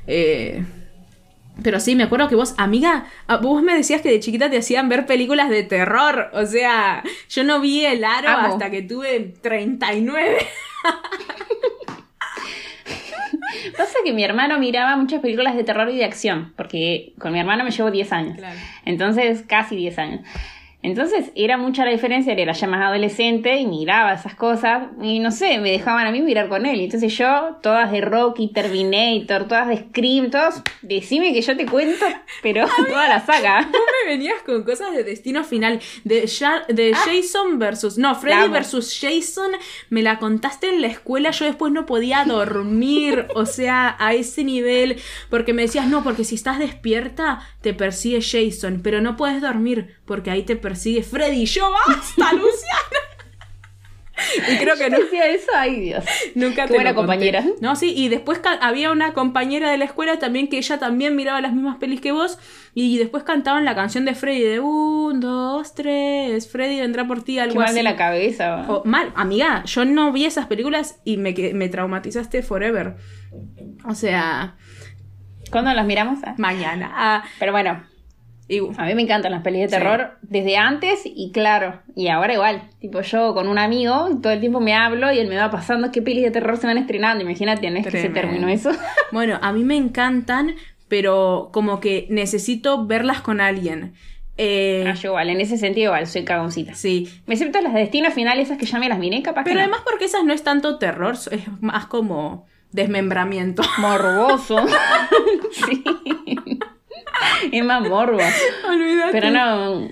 Eh, 0.06 0.64
pero 1.62 1.80
sí, 1.80 1.96
me 1.96 2.04
acuerdo 2.04 2.28
que 2.28 2.34
vos, 2.34 2.54
amiga, 2.56 3.04
ah, 3.26 3.36
vos 3.36 3.62
me 3.62 3.74
decías 3.74 4.00
que 4.00 4.10
de 4.10 4.20
chiquita 4.20 4.48
te 4.48 4.58
hacían 4.58 4.88
ver 4.88 5.06
películas 5.06 5.50
de 5.50 5.62
terror. 5.62 6.30
O 6.32 6.46
sea, 6.46 7.02
yo 7.28 7.44
no 7.44 7.60
vi 7.60 7.84
el 7.84 8.04
aro 8.04 8.30
Amo. 8.30 8.48
hasta 8.48 8.70
que 8.70 8.82
tuve 8.82 9.34
39. 9.42 10.38
Pasa 13.76 13.98
que 14.04 14.12
mi 14.12 14.24
hermano 14.24 14.58
miraba 14.58 14.96
muchas 14.96 15.20
películas 15.20 15.54
de 15.54 15.64
terror 15.64 15.88
y 15.90 15.96
de 15.96 16.04
acción, 16.04 16.52
porque 16.56 17.12
con 17.18 17.32
mi 17.32 17.40
hermano 17.40 17.64
me 17.64 17.70
llevo 17.70 17.90
10 17.90 18.12
años. 18.12 18.36
Claro. 18.36 18.58
Entonces, 18.84 19.44
casi 19.46 19.76
10 19.76 19.98
años. 19.98 20.20
Entonces, 20.82 21.30
era 21.34 21.56
mucha 21.56 21.84
la 21.84 21.92
diferencia, 21.92 22.32
él 22.32 22.38
era 22.40 22.52
ya 22.52 22.66
más 22.66 22.82
adolescente 22.82 23.56
y 23.58 23.66
miraba 23.66 24.12
esas 24.14 24.34
cosas, 24.34 24.88
y 25.00 25.20
no 25.20 25.30
sé, 25.30 25.58
me 25.60 25.70
dejaban 25.70 26.06
a 26.06 26.10
mí 26.10 26.22
mirar 26.22 26.48
con 26.48 26.66
él. 26.66 26.80
Entonces 26.80 27.16
yo, 27.16 27.56
todas 27.62 27.92
de 27.92 28.00
Rocky, 28.00 28.48
Terminator, 28.52 29.46
todas 29.46 29.68
de 29.68 29.76
Scream, 29.78 30.30
todos, 30.30 30.62
decime 30.82 31.32
que 31.32 31.40
yo 31.42 31.56
te 31.56 31.66
cuento, 31.66 32.04
pero 32.42 32.66
toda 32.88 33.08
la 33.08 33.24
saga. 33.24 33.60
Vos 33.70 33.80
me 34.04 34.10
venías 34.12 34.42
con 34.44 34.64
cosas 34.64 34.92
de 34.92 35.04
destino 35.04 35.44
final. 35.44 35.80
De, 36.04 36.26
Ja- 36.28 36.64
de 36.68 36.92
Jason 36.94 37.58
versus. 37.58 37.98
No, 37.98 38.14
Freddy 38.14 38.48
versus 38.48 38.98
Jason. 39.00 39.52
Me 39.90 40.02
la 40.02 40.18
contaste 40.18 40.68
en 40.68 40.80
la 40.80 40.88
escuela. 40.88 41.30
Yo 41.30 41.44
después 41.44 41.72
no 41.72 41.86
podía 41.86 42.24
dormir. 42.24 43.26
o 43.34 43.46
sea, 43.46 43.96
a 43.98 44.14
ese 44.14 44.44
nivel. 44.44 44.96
Porque 45.30 45.52
me 45.52 45.62
decías, 45.62 45.86
no, 45.86 46.02
porque 46.02 46.24
si 46.24 46.34
estás 46.34 46.58
despierta, 46.58 47.40
te 47.60 47.74
persigue 47.74 48.20
Jason. 48.20 48.80
Pero 48.82 49.00
no 49.00 49.16
puedes 49.16 49.40
dormir. 49.40 49.96
Porque 50.12 50.30
ahí 50.30 50.42
te 50.42 50.56
persigue 50.56 51.02
Freddy. 51.02 51.42
Y 51.42 51.46
yo, 51.46 51.70
basta, 51.70 52.32
Luciana. 52.34 52.98
y 54.52 54.58
creo 54.58 54.76
que 54.76 54.90
no, 54.90 54.98
decía 54.98 55.26
eso? 55.28 55.50
Ay, 55.56 55.80
Dios. 55.80 56.04
Nunca 56.34 56.62
Qué 56.64 56.68
te 56.68 56.74
buena 56.74 56.94
conté. 56.94 57.12
compañera. 57.12 57.44
No, 57.62 57.74
sí, 57.76 57.94
y 57.96 58.10
después 58.10 58.40
había 58.60 58.92
una 58.92 59.14
compañera 59.14 59.70
de 59.70 59.78
la 59.78 59.86
escuela 59.86 60.18
también 60.18 60.48
que 60.48 60.58
ella 60.58 60.78
también 60.78 61.16
miraba 61.16 61.40
las 61.40 61.54
mismas 61.54 61.78
pelis 61.78 62.02
que 62.02 62.12
vos 62.12 62.38
y 62.74 62.98
después 62.98 63.24
cantaban 63.24 63.64
la 63.64 63.74
canción 63.74 64.04
de 64.04 64.14
Freddy 64.14 64.42
de 64.42 64.60
un, 64.60 65.18
dos, 65.20 65.74
tres, 65.74 66.46
Freddy 66.52 66.78
vendrá 66.80 67.06
por 67.06 67.22
ti, 67.24 67.38
algo 67.38 67.54
Qué 67.54 67.58
mal 67.60 67.66
así. 67.68 67.76
de 67.76 67.82
la 67.84 67.96
cabeza. 67.96 68.66
O- 68.68 68.82
mal, 68.84 69.12
amiga, 69.16 69.64
yo 69.64 69.86
no 69.86 70.12
vi 70.12 70.26
esas 70.26 70.46
películas 70.46 71.00
y 71.04 71.16
me, 71.16 71.32
me 71.54 71.68
traumatizaste 71.70 72.42
forever. 72.42 72.96
O 73.88 73.94
sea, 73.94 74.56
¿Cuándo 75.50 75.72
las 75.74 75.84
miramos? 75.86 76.18
Ah. 76.24 76.34
mañana. 76.38 76.90
Ah, 76.94 77.24
Pero 77.38 77.52
bueno, 77.52 77.82
Y, 78.48 78.58
A 78.76 78.84
mí 78.84 78.94
me 78.94 79.02
encantan 79.02 79.32
las 79.32 79.42
pelis 79.42 79.62
de 79.62 79.68
Sí. 79.68 79.74
terror 79.76 80.18
desde 80.22 80.56
antes 80.56 81.02
y 81.04 81.30
claro, 81.32 81.80
y 81.94 82.08
ahora 82.08 82.34
igual. 82.34 82.62
Tipo, 82.80 83.00
yo 83.00 83.32
con 83.34 83.48
un 83.48 83.56
amigo 83.58 84.08
todo 84.20 84.32
el 84.32 84.40
tiempo 84.40 84.60
me 84.60 84.74
hablo 84.74 85.12
y 85.12 85.18
él 85.18 85.28
me 85.28 85.36
va 85.36 85.50
pasando 85.50 85.90
qué 85.92 86.02
pelis 86.02 86.24
de 86.24 86.30
terror 86.32 86.56
se 86.58 86.66
van 86.66 86.76
estrenando. 86.76 87.22
Imagínate, 87.24 87.70
no 87.70 87.78
es 87.78 87.84
que 87.86 87.90
se 87.92 88.08
Tremendo. 88.08 88.20
terminó 88.20 88.48
eso. 88.48 88.70
Bueno, 89.12 89.38
a 89.40 89.52
mí 89.52 89.62
me 89.64 89.76
encantan, 89.76 90.54
pero 90.88 91.50
como 91.52 91.80
que 91.80 92.06
necesito 92.10 92.86
verlas 92.86 93.20
con 93.22 93.40
alguien. 93.40 93.94
Eh, 94.38 94.84
Ah, 94.88 94.94
yo 94.94 95.10
igual, 95.10 95.30
en 95.30 95.40
ese 95.40 95.56
sentido 95.56 95.86
igual, 95.92 96.06
soy 96.06 96.24
cagoncita. 96.24 96.74
sí. 96.74 97.08
Excepto 97.28 97.60
las 97.60 97.72
de 97.74 97.80
Destino 97.80 98.10
Final, 98.10 98.38
esas 98.40 98.58
que 98.58 98.66
ya 98.66 98.78
me 98.78 98.88
las 98.88 98.98
miré, 98.98 99.22
capaz 99.22 99.44
Pero 99.44 99.54
que 99.54 99.54
no. 99.54 99.60
además 99.62 99.80
porque 99.84 100.06
esas 100.06 100.24
no 100.24 100.32
es 100.32 100.42
tanto 100.42 100.78
terror, 100.78 101.14
es 101.30 101.42
más 101.62 101.86
como 101.86 102.46
desmembramiento. 102.72 103.62
Morboso. 103.78 104.56
sí. 105.66 105.84
Es 107.52 107.64
más 107.64 107.82
morbo. 107.88 108.18
Olvídate. 108.68 109.12
Pero 109.12 109.30
no. 109.30 109.88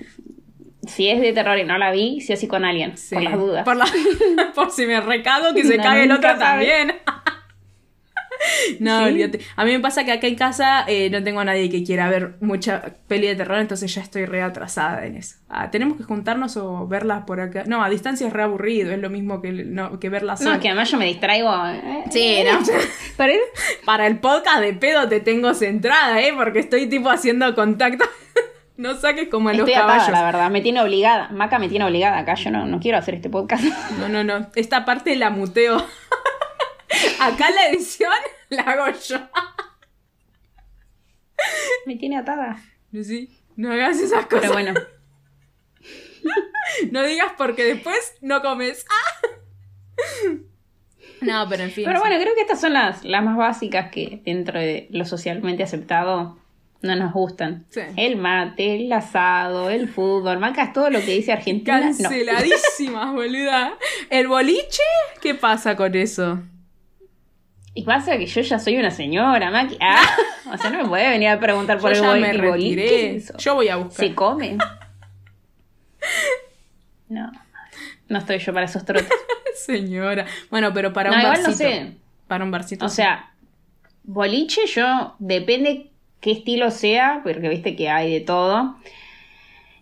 Si 0.87 1.07
es 1.09 1.21
de 1.21 1.31
terror 1.33 1.57
y 1.59 1.63
no 1.63 1.77
la 1.77 1.91
vi, 1.91 2.21
sí 2.21 2.33
o 2.33 2.37
sí 2.37 2.47
con 2.47 2.65
alguien. 2.65 2.97
Sí, 2.97 3.13
Por 3.15 3.23
las 3.23 3.33
dudas. 3.37 3.63
Por, 3.65 3.77
la- 3.77 3.85
por 4.55 4.71
si 4.71 4.85
me 4.87 4.99
recago, 4.99 5.53
que 5.53 5.63
se 5.65 5.77
No, 5.77 5.83
cague 5.83 6.03
el 6.05 6.11
otro 6.11 6.37
también. 6.37 6.93
no, 8.79 8.99
Sí. 8.99 9.05
olvídate. 9.05 9.39
A 9.55 9.65
mí 9.65 9.71
me 9.71 9.79
pasa 9.79 10.03
que 10.05 10.11
acá 10.11 10.27
en 10.27 10.35
casa 10.35 10.83
eh, 10.87 11.09
no 11.09 11.23
tengo 11.23 11.39
a 11.39 11.45
nadie 11.45 11.69
que 11.69 11.83
quiera 11.83 12.09
ver 12.09 12.35
mucha 12.41 12.81
peli 13.07 13.27
de 13.27 13.35
terror, 13.35 13.59
entonces 13.59 13.93
ya 13.93 14.01
estoy 14.01 14.25
re 14.25 14.41
atrasada 14.41 15.05
en 15.05 15.15
eso. 15.17 15.35
Ah, 15.49 15.69
tenemos 15.71 15.97
que 15.97 16.03
juntarnos 16.03 16.55
o 16.57 16.87
verlas 16.87 17.23
por 17.25 17.39
acá. 17.41 17.63
No, 17.67 17.83
a 17.83 17.89
distancia 17.89 18.25
es 18.27 18.33
re 18.33 18.43
aburrido, 18.43 18.91
es 18.91 18.99
lo 18.99 19.09
mismo 19.09 19.41
que, 19.41 19.51
no, 19.51 19.99
que 19.99 20.09
verlas 20.09 20.41
No, 20.41 20.53
es 20.53 20.59
que 20.59 20.69
además 20.69 20.89
yo 20.91 20.97
me 20.97 21.05
distraigo. 21.05 21.51
eh, 21.67 22.03
Sí, 22.09 22.39
no. 22.45 22.59
Para 23.85 24.07
el 24.07 24.19
podcast 24.19 24.59
de 24.61 24.73
pedo 24.73 25.07
te 25.07 25.19
tengo 25.19 25.53
centrada, 25.53 26.21
¿eh? 26.21 26.33
Porque 26.35 26.59
estoy 26.59 26.87
tipo 26.87 27.09
haciendo 27.09 27.53
contacto. 27.55 28.05
no 28.77 28.95
saques 28.95 29.27
como 29.29 29.49
en 29.51 29.57
los 29.57 29.67
Estoy 29.67 29.79
atada, 29.81 29.97
caballos. 29.99 30.11
la 30.19 30.23
verdad. 30.25 30.49
Me 30.49 30.61
tiene 30.61 30.81
obligada. 30.81 31.29
Maca 31.29 31.59
me 31.59 31.69
tiene 31.69 31.85
obligada 31.85 32.17
acá. 32.17 32.33
Yo 32.35 32.49
no, 32.51 32.65
no 32.65 32.79
quiero 32.79 32.97
hacer 32.97 33.15
este 33.15 33.29
podcast. 33.29 33.63
No, 33.99 34.09
no, 34.09 34.23
no. 34.23 34.47
Esta 34.55 34.85
parte 34.85 35.15
la 35.15 35.29
muteo. 35.29 35.83
Acá 37.19 37.49
la 37.51 37.69
edición 37.69 38.11
la 38.49 38.63
hago 38.63 38.97
yo. 38.97 39.17
me 41.85 41.95
tiene 41.95 42.17
atada. 42.17 42.61
Sí, 42.91 43.29
no 43.55 43.71
hagas 43.71 43.99
esas 43.99 44.25
cosas. 44.25 44.51
Pero 44.51 44.53
bueno. 44.53 44.73
No 46.91 47.03
digas 47.03 47.33
porque 47.37 47.63
después 47.63 48.15
no 48.21 48.41
comes. 48.41 48.85
¡Ah! 48.89 49.27
No, 51.21 51.47
pero 51.49 51.63
en 51.63 51.71
fin. 51.71 51.85
Pero 51.85 51.99
sí. 51.99 52.01
bueno, 52.01 52.21
creo 52.21 52.33
que 52.35 52.41
estas 52.41 52.61
son 52.61 52.73
las, 52.73 53.03
las 53.03 53.23
más 53.23 53.37
básicas 53.37 53.91
que 53.91 54.21
dentro 54.25 54.59
de 54.59 54.87
lo 54.91 55.05
socialmente 55.05 55.63
aceptado 55.63 56.39
no 56.81 56.95
nos 56.95 57.13
gustan. 57.13 57.65
Sí. 57.69 57.81
El 57.95 58.15
mate, 58.17 58.75
el 58.75 58.91
asado, 58.91 59.69
el 59.69 59.87
fútbol. 59.87 60.39
Maca 60.39 60.63
es 60.63 60.73
todo 60.73 60.89
lo 60.89 60.99
que 60.99 61.13
dice 61.13 61.31
Argentina. 61.31 61.79
No. 61.79 61.85
Canceladísimas, 61.85 63.13
boluda. 63.13 63.77
¿El 64.09 64.27
boliche? 64.27 64.83
¿Qué 65.21 65.35
pasa 65.35 65.75
con 65.75 65.93
eso? 65.95 66.39
Y 67.73 67.83
pasa 67.83 68.17
que 68.17 68.25
yo 68.25 68.41
ya 68.41 68.59
soy 68.59 68.77
una 68.77 68.91
señora, 68.91 69.49
Maki. 69.49 69.77
Ah, 69.79 70.03
o 70.53 70.57
sea, 70.57 70.69
no 70.71 70.83
me 70.83 70.89
puede 70.89 71.09
venir 71.09 71.29
a 71.29 71.39
preguntar 71.39 71.79
por 71.79 71.93
Yo 71.93 71.97
el 71.97 72.01
ya 72.03 72.09
boli- 72.09 72.21
me. 72.21 72.31
¿Qué 72.31 72.37
retiré. 72.51 73.15
es 73.15 73.23
eso? 73.29 73.37
Yo 73.37 73.55
voy 73.55 73.69
a 73.69 73.77
buscar. 73.77 74.05
¿Se 74.07 74.13
come? 74.15 74.57
No. 77.09 77.31
No 78.07 78.19
estoy 78.19 78.39
yo 78.39 78.53
para 78.53 78.65
esos 78.65 78.85
trotes. 78.85 79.07
Señora. 79.55 80.25
Bueno, 80.49 80.73
pero 80.73 80.93
para 80.93 81.09
No, 81.09 81.15
un 81.15 81.21
igual 81.21 81.37
no 81.41 81.47
barcito. 81.49 81.69
sé. 81.69 81.93
Para 82.27 82.43
un 82.43 82.51
barcito. 82.51 82.85
O 82.85 82.89
sí. 82.89 82.97
sea, 82.97 83.31
boliche 84.03 84.61
yo, 84.67 85.15
depende 85.19 85.91
qué 86.19 86.31
estilo 86.31 86.71
sea, 86.71 87.19
porque 87.23 87.49
viste 87.49 87.75
que 87.75 87.89
hay 87.89 88.11
de 88.13 88.21
todo. 88.21 88.77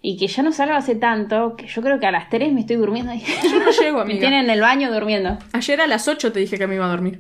Y 0.01 0.17
que 0.17 0.27
ya 0.27 0.43
no 0.43 0.51
salgo 0.53 0.75
hace 0.75 0.95
tanto, 0.95 1.55
que 1.57 1.67
yo 1.67 1.81
creo 1.81 1.99
que 1.99 2.05
a 2.07 2.11
las 2.11 2.29
3 2.29 2.51
me 2.53 2.61
estoy 2.61 2.77
durmiendo. 2.77 3.13
Yo 3.13 3.59
no 3.59 3.71
llego, 3.71 3.97
me 3.97 4.01
amiga. 4.03 4.19
tienen 4.19 4.45
en 4.45 4.49
el 4.49 4.61
baño 4.61 4.91
durmiendo. 4.91 5.37
Ayer 5.51 5.81
a 5.81 5.87
las 5.87 6.07
8 6.07 6.31
te 6.31 6.39
dije 6.39 6.57
que 6.57 6.67
me 6.67 6.75
iba 6.75 6.85
a 6.85 6.89
dormir. 6.89 7.19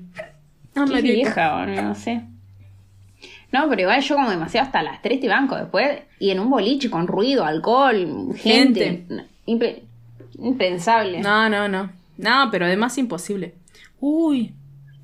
Ah, 0.83 0.85
Qué 0.95 1.01
vieja, 1.01 1.59
boludo, 1.59 1.81
no 1.81 1.95
sé. 1.95 2.21
No, 3.51 3.67
pero 3.67 3.81
igual 3.81 4.01
yo 4.01 4.15
como 4.15 4.29
demasiado 4.29 4.67
hasta 4.67 4.83
las 4.83 5.01
3 5.01 5.19
te 5.19 5.27
banco 5.27 5.55
después. 5.55 6.01
Y 6.19 6.29
en 6.29 6.39
un 6.39 6.49
boliche 6.49 6.89
con 6.89 7.07
ruido, 7.07 7.45
alcohol, 7.45 8.33
gente. 8.37 9.05
Impensable. 10.37 11.19
No, 11.21 11.49
no, 11.49 11.67
no. 11.67 11.89
No, 12.17 12.49
pero 12.51 12.65
además 12.65 12.97
imposible. 12.97 13.55
Uy, 13.99 14.53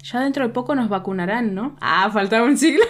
ya 0.04 0.20
dentro 0.22 0.46
de 0.48 0.54
poco 0.54 0.76
nos 0.76 0.90
vacunarán, 0.90 1.56
¿no? 1.56 1.76
Ah, 1.82 2.10
faltaba 2.12 2.46
un 2.46 2.58
siglo. 2.58 2.86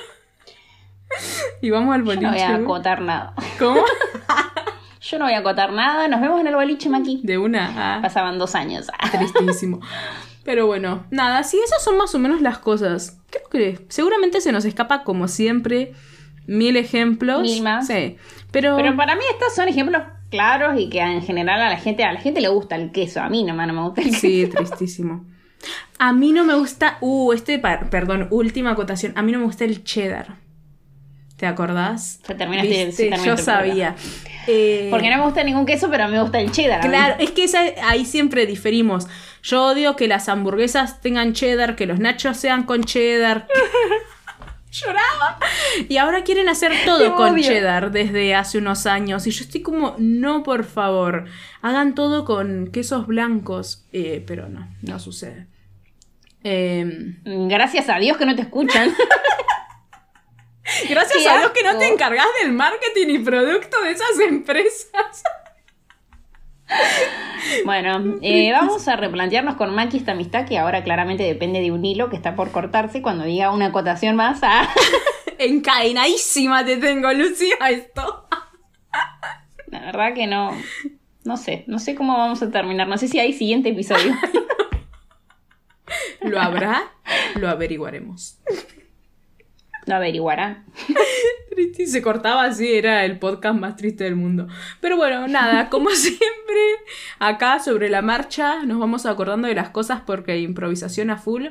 y 1.61 1.69
vamos 1.69 1.95
al 1.95 2.01
Yo 2.01 2.05
boliche. 2.05 2.25
no 2.25 2.31
voy 2.31 2.41
a 2.41 2.55
acotar 2.55 3.01
nada. 3.01 3.33
¿Cómo? 3.59 3.81
Yo 5.01 5.19
no 5.19 5.25
voy 5.25 5.35
a 5.35 5.39
acotar 5.39 5.71
nada. 5.71 6.07
Nos 6.07 6.19
vemos 6.19 6.41
en 6.41 6.47
el 6.47 6.55
boliche, 6.55 6.89
Maki. 6.89 7.21
De 7.23 7.37
una. 7.37 7.97
Ah, 7.97 8.01
Pasaban 8.01 8.39
dos 8.39 8.55
años. 8.55 8.87
tristísimo. 9.11 9.79
Pero 10.45 10.67
bueno, 10.67 11.05
nada, 11.09 11.43
sí, 11.43 11.59
esas 11.65 11.83
son 11.83 11.97
más 11.97 12.15
o 12.15 12.19
menos 12.19 12.39
las 12.41 12.59
cosas. 12.59 13.19
Creo 13.31 13.49
que 13.49 13.85
seguramente 13.89 14.39
se 14.39 14.51
nos 14.53 14.63
escapa, 14.63 15.03
como 15.03 15.27
siempre, 15.27 15.91
mil 16.47 16.77
ejemplos. 16.77 17.41
Mil 17.41 17.61
más. 17.63 17.87
Sí. 17.87 18.15
Pero, 18.51 18.77
Pero 18.77 18.95
para 18.95 19.15
mí 19.15 19.23
estos 19.33 19.53
son 19.55 19.67
ejemplos 19.67 20.03
claros 20.29 20.79
y 20.79 20.87
que 20.89 20.99
en 20.99 21.21
general 21.23 21.61
a 21.61 21.69
la 21.69 21.77
gente, 21.77 22.03
a 22.03 22.13
la 22.13 22.21
gente 22.21 22.39
le 22.41 22.47
gusta 22.47 22.75
el 22.75 22.91
queso. 22.91 23.21
A 23.21 23.27
mí 23.29 23.43
nomás 23.43 23.67
no 23.67 23.73
me 23.73 23.81
gusta 23.81 24.01
el 24.01 24.07
queso. 24.11 24.19
Sí, 24.21 24.47
tristísimo. 24.55 25.25
A 25.97 26.13
mí 26.13 26.31
no 26.31 26.43
me 26.45 26.53
gusta. 26.53 26.97
Uh, 27.01 27.33
este, 27.33 27.57
perdón, 27.59 28.27
última 28.29 28.71
acotación. 28.71 29.13
A 29.15 29.23
mí 29.23 29.31
no 29.31 29.39
me 29.39 29.45
gusta 29.45 29.65
el 29.65 29.83
cheddar. 29.83 30.35
¿Te 31.37 31.47
acordás? 31.47 32.21
Se 32.25 32.33
terminaste- 32.35 32.91
se 32.91 33.05
Yo 33.09 33.15
programa. 33.15 33.37
sabía. 33.41 33.95
Eh, 34.47 34.87
Porque 34.91 35.09
no 35.09 35.17
me 35.17 35.23
gusta 35.23 35.43
ningún 35.43 35.65
queso, 35.65 35.89
pero 35.89 36.03
a 36.05 36.07
mí 36.07 36.13
me 36.13 36.21
gusta 36.21 36.39
el 36.39 36.51
cheddar. 36.51 36.79
Claro, 36.81 37.15
es 37.19 37.31
que 37.31 37.43
esa- 37.45 37.63
ahí 37.89 38.05
siempre 38.05 38.45
diferimos. 38.45 39.07
Yo 39.45 39.63
odio 39.63 39.95
que 39.95 40.07
las 40.07 40.27
hamburguesas 40.27 41.01
tengan 41.01 41.33
cheddar, 41.33 41.75
que 41.75 41.85
los 41.85 41.99
nachos 41.99 42.35
sean 42.35 42.63
con 42.63 42.83
cheddar. 42.83 43.47
Lloraba. 44.71 45.39
Y 45.87 45.97
ahora 45.97 46.23
quieren 46.23 46.49
hacer 46.49 46.73
todo 46.83 47.15
con 47.15 47.39
cheddar 47.39 47.91
desde 47.91 48.33
hace 48.33 48.57
unos 48.57 48.87
años. 48.87 49.27
Y 49.27 49.31
yo 49.31 49.43
estoy 49.43 49.61
como, 49.61 49.93
no, 49.99 50.41
por 50.41 50.63
favor. 50.63 51.25
Hagan 51.61 51.93
todo 51.93 52.25
con 52.25 52.71
quesos 52.71 53.05
blancos. 53.05 53.85
Eh, 53.93 54.23
pero 54.25 54.49
no, 54.49 54.67
no 54.81 54.97
sucede. 54.97 55.45
Em, 56.43 57.21
Gracias 57.23 57.87
a 57.87 57.99
Dios 57.99 58.17
que 58.17 58.25
no 58.25 58.35
te 58.35 58.41
escuchan. 58.41 58.95
gracias 60.89 61.19
Qué 61.21 61.29
a 61.29 61.37
Dios 61.37 61.51
que 61.51 61.63
no 61.63 61.77
te 61.77 61.87
encargas 61.87 62.25
del 62.41 62.51
marketing 62.51 63.09
y 63.09 63.19
producto 63.19 63.79
de 63.83 63.91
esas 63.91 64.19
empresas. 64.27 65.23
Bueno, 67.65 68.17
eh, 68.21 68.51
vamos 68.51 68.87
a 68.87 68.95
replantearnos 68.95 69.55
con 69.55 69.73
Maki 69.73 69.97
esta 69.97 70.13
amistad 70.13 70.47
que 70.47 70.57
ahora 70.57 70.83
claramente 70.83 71.23
depende 71.23 71.61
de 71.61 71.71
un 71.71 71.85
hilo 71.85 72.09
que 72.09 72.15
está 72.15 72.35
por 72.35 72.51
cortarse 72.51 73.01
cuando 73.01 73.23
diga 73.23 73.51
una 73.51 73.67
acotación 73.67 74.15
más 74.15 74.43
a... 74.43 74.67
Encadenadísima 75.37 76.63
te 76.63 76.77
tengo, 76.77 77.11
Lucía, 77.11 77.55
esto. 77.69 78.27
La 79.67 79.79
verdad 79.79 80.13
que 80.13 80.27
no... 80.27 80.51
No 81.25 81.37
sé, 81.37 81.63
no 81.65 81.79
sé 81.79 81.95
cómo 81.95 82.15
vamos 82.15 82.41
a 82.43 82.51
terminar. 82.51 82.87
No 82.87 82.99
sé 82.99 83.07
si 83.07 83.19
hay 83.19 83.33
siguiente 83.33 83.69
episodio. 83.69 84.15
¿Lo 86.21 86.39
habrá? 86.39 86.83
Lo 87.35 87.49
averiguaremos. 87.49 88.37
Lo 89.85 89.95
averiguarán. 89.95 90.65
Triste, 91.51 91.83
y 91.83 91.87
se 91.87 92.01
cortaba 92.01 92.43
así, 92.43 92.73
era 92.73 93.05
el 93.05 93.17
podcast 93.17 93.57
más 93.57 93.77
triste 93.77 94.03
del 94.03 94.15
mundo. 94.17 94.47
Pero 94.81 94.97
bueno, 94.97 95.27
nada, 95.27 95.69
como 95.69 95.89
siempre, 95.91 96.25
acá 97.19 97.59
sobre 97.59 97.89
la 97.89 98.01
marcha 98.01 98.63
nos 98.65 98.77
vamos 98.79 99.05
acordando 99.05 99.47
de 99.47 99.55
las 99.55 99.69
cosas 99.69 100.01
porque 100.05 100.33
hay 100.33 100.43
improvisación 100.43 101.09
a 101.11 101.17
full. 101.17 101.45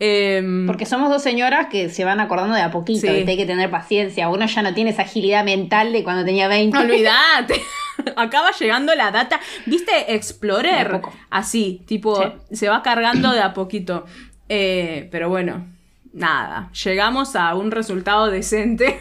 Em, 0.00 0.66
Porque 0.66 0.86
somos 0.86 1.08
dos 1.10 1.22
señoras 1.22 1.68
que 1.70 1.88
se 1.88 2.04
van 2.04 2.20
acordando 2.20 2.54
de 2.54 2.62
a 2.62 2.70
poquito. 2.70 3.10
Hay 3.10 3.24
que 3.36 3.46
tener 3.46 3.70
paciencia. 3.70 4.28
Uno 4.28 4.46
ya 4.46 4.62
no 4.62 4.74
tiene 4.74 4.90
esa 4.90 5.02
agilidad 5.02 5.44
mental 5.44 5.92
de 5.92 6.04
cuando 6.04 6.24
tenía 6.24 6.46
20. 6.46 6.76
Olvídate. 6.78 7.62
Acaba 8.16 8.50
llegando 8.52 8.94
la 8.94 9.10
data. 9.10 9.40
¿Viste 9.66 10.14
Explorer? 10.14 11.00
Así, 11.30 11.82
tipo, 11.86 12.22
Sí. 12.50 12.56
se 12.56 12.68
va 12.68 12.82
cargando 12.82 13.32
de 13.32 13.40
a 13.40 13.54
poquito. 13.54 14.04
Eh, 14.48 15.08
pero 15.10 15.28
bueno, 15.28 15.66
nada. 16.12 16.70
Llegamos 16.84 17.36
a 17.36 17.54
un 17.54 17.70
resultado 17.70 18.30
decente. 18.30 19.00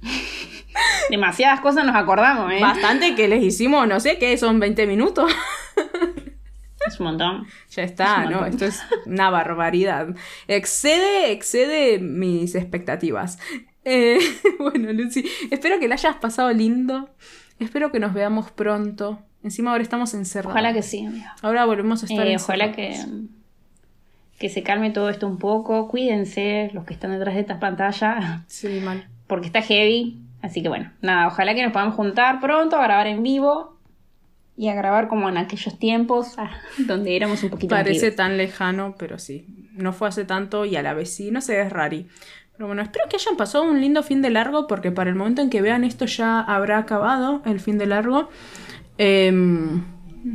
Demasiadas 1.10 1.60
cosas 1.60 1.84
nos 1.84 1.94
acordamos, 1.96 2.50
¿eh? 2.52 2.60
Bastante 2.60 3.14
que 3.14 3.28
les 3.28 3.42
hicimos, 3.42 3.86
no 3.86 4.00
sé 4.00 4.18
qué, 4.18 4.36
son 4.38 4.58
20 4.60 4.86
minutos. 4.86 5.30
Es 6.86 6.98
un 7.00 7.06
montón. 7.06 7.46
Ya 7.70 7.82
está, 7.84 8.24
Es 8.24 8.30
¿no? 8.30 8.44
Esto 8.46 8.64
es 8.66 8.82
una 9.06 9.30
barbaridad. 9.30 10.08
Excede, 10.48 11.32
excede 11.32 11.98
mis 11.98 12.54
expectativas. 12.54 13.38
Eh, 13.84 14.18
bueno, 14.58 14.92
Lucy, 14.92 15.24
espero 15.50 15.78
que 15.78 15.88
la 15.88 15.94
hayas 15.94 16.16
pasado 16.16 16.52
lindo. 16.52 17.10
Espero 17.58 17.92
que 17.92 18.00
nos 18.00 18.14
veamos 18.14 18.50
pronto. 18.50 19.22
Encima 19.42 19.72
ahora 19.72 19.82
estamos 19.82 20.14
encerrados. 20.14 20.52
Ojalá 20.54 20.72
que 20.72 20.82
sí, 20.82 21.04
amiga. 21.04 21.34
Ahora 21.42 21.64
volvemos 21.64 22.02
a 22.02 22.06
estar 22.06 22.26
Eh, 22.26 22.36
ojalá 22.36 22.66
encerrados. 22.66 23.06
que, 23.06 23.41
que 24.42 24.48
se 24.48 24.64
calme 24.64 24.90
todo 24.90 25.08
esto 25.08 25.28
un 25.28 25.38
poco. 25.38 25.86
Cuídense 25.86 26.68
los 26.74 26.84
que 26.84 26.94
están 26.94 27.12
detrás 27.12 27.36
de 27.36 27.42
estas 27.42 27.58
pantallas. 27.58 28.42
Sí, 28.48 28.80
mal. 28.84 29.06
Porque 29.28 29.46
está 29.46 29.62
heavy. 29.62 30.20
Así 30.42 30.62
que 30.62 30.68
bueno, 30.68 30.90
nada, 31.00 31.28
ojalá 31.28 31.54
que 31.54 31.62
nos 31.62 31.72
podamos 31.72 31.94
juntar 31.94 32.40
pronto 32.40 32.74
a 32.76 32.82
grabar 32.82 33.06
en 33.06 33.22
vivo 33.22 33.78
y 34.56 34.66
a 34.66 34.74
grabar 34.74 35.06
como 35.06 35.28
en 35.28 35.36
aquellos 35.36 35.78
tiempos 35.78 36.34
ah, 36.38 36.50
donde 36.88 37.14
éramos 37.14 37.44
un 37.44 37.50
poquito 37.50 37.76
Parece 37.76 38.10
tan 38.10 38.36
lejano, 38.36 38.96
pero 38.98 39.20
sí. 39.20 39.46
No 39.74 39.92
fue 39.92 40.08
hace 40.08 40.24
tanto 40.24 40.64
y 40.64 40.74
a 40.74 40.82
la 40.82 40.92
vez 40.92 41.14
sí. 41.14 41.30
No 41.30 41.40
sé, 41.40 41.60
es 41.60 41.70
rari. 41.70 42.08
Pero 42.56 42.66
bueno, 42.66 42.82
espero 42.82 43.08
que 43.08 43.14
hayan 43.14 43.36
pasado 43.36 43.62
un 43.62 43.80
lindo 43.80 44.02
fin 44.02 44.22
de 44.22 44.30
largo 44.30 44.66
porque 44.66 44.90
para 44.90 45.08
el 45.08 45.14
momento 45.14 45.40
en 45.40 45.50
que 45.50 45.62
vean 45.62 45.84
esto 45.84 46.04
ya 46.06 46.40
habrá 46.40 46.78
acabado 46.78 47.42
el 47.44 47.60
fin 47.60 47.78
de 47.78 47.86
largo. 47.86 48.28
Em, 48.98 49.84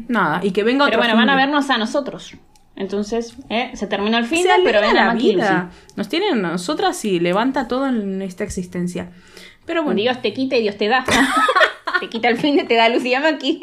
nada, 0.07 0.39
y 0.43 0.51
que 0.51 0.63
venga 0.63 0.85
Pero 0.85 0.97
otro 0.97 0.99
bueno, 0.99 1.19
fin 1.19 1.27
van 1.27 1.29
a 1.29 1.35
vernos 1.35 1.69
a 1.69 1.77
nosotros. 1.77 2.37
Entonces, 2.77 3.33
¿eh? 3.49 3.71
se 3.73 3.87
terminó 3.87 4.17
el 4.17 4.25
fin, 4.25 4.43
Se 4.43 4.49
pero 4.63 4.81
ven 4.81 4.95
a 4.97 5.13
la 5.13 5.19
y 5.19 5.29
vida. 5.33 5.71
Nos 5.95 6.07
tienen 6.09 6.45
a 6.45 6.51
nosotras 6.51 7.03
y 7.05 7.19
levanta 7.19 7.67
todo 7.67 7.87
en 7.87 8.21
esta 8.21 8.43
existencia. 8.43 9.09
Pero 9.65 9.83
bueno, 9.83 9.99
Dios 9.99 10.21
te 10.21 10.31
quita 10.33 10.55
y 10.55 10.61
Dios 10.61 10.77
te 10.77 10.87
da. 10.87 11.03
te 11.99 12.07
quita 12.09 12.29
el 12.29 12.37
fin 12.37 12.55
de 12.55 12.63
te 12.63 12.75
da 12.75 12.87
Lucía 12.89 13.19
Maki. 13.19 13.59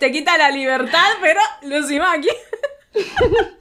te 0.00 0.12
quita 0.12 0.38
la 0.38 0.50
libertad, 0.50 1.08
pero 1.20 1.40
Lucy 1.62 1.98
Maki. 1.98 2.28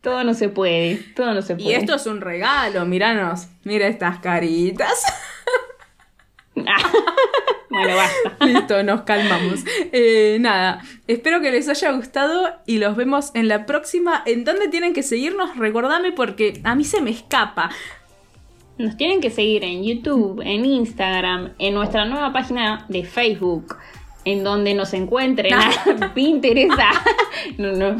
Todo 0.00 0.22
no 0.22 0.34
se 0.34 0.48
puede, 0.48 0.96
todo 1.16 1.34
no 1.34 1.42
se 1.42 1.54
Y 1.54 1.56
puede. 1.64 1.76
esto 1.78 1.96
es 1.96 2.06
un 2.06 2.20
regalo, 2.20 2.84
míranos. 2.86 3.48
Mira 3.64 3.88
estas 3.88 4.20
caritas. 4.20 5.02
bueno, 7.70 7.96
basta. 7.96 8.36
Listo, 8.46 8.82
nos 8.82 9.02
calmamos. 9.02 9.60
Eh, 9.92 10.38
nada, 10.40 10.82
espero 11.06 11.40
que 11.40 11.50
les 11.50 11.68
haya 11.68 11.92
gustado 11.92 12.50
y 12.66 12.78
los 12.78 12.96
vemos 12.96 13.30
en 13.34 13.48
la 13.48 13.66
próxima. 13.66 14.22
¿En 14.26 14.44
dónde 14.44 14.68
tienen 14.68 14.92
que 14.94 15.02
seguirnos? 15.02 15.56
Recordame 15.56 16.12
porque 16.12 16.60
a 16.64 16.74
mí 16.74 16.84
se 16.84 17.00
me 17.00 17.10
escapa. 17.10 17.70
Nos 18.78 18.96
tienen 18.96 19.20
que 19.20 19.30
seguir 19.30 19.64
en 19.64 19.84
YouTube, 19.84 20.42
en 20.44 20.64
Instagram, 20.64 21.52
en 21.58 21.74
nuestra 21.74 22.04
nueva 22.04 22.32
página 22.32 22.84
de 22.88 23.04
Facebook, 23.04 23.76
en 24.26 24.44
donde 24.44 24.74
nos 24.74 24.92
encuentren 24.92 25.54
a 25.54 26.12
Pinterest. 26.14 26.78
a- 26.78 27.02
No, 27.58 27.72
no. 27.72 27.92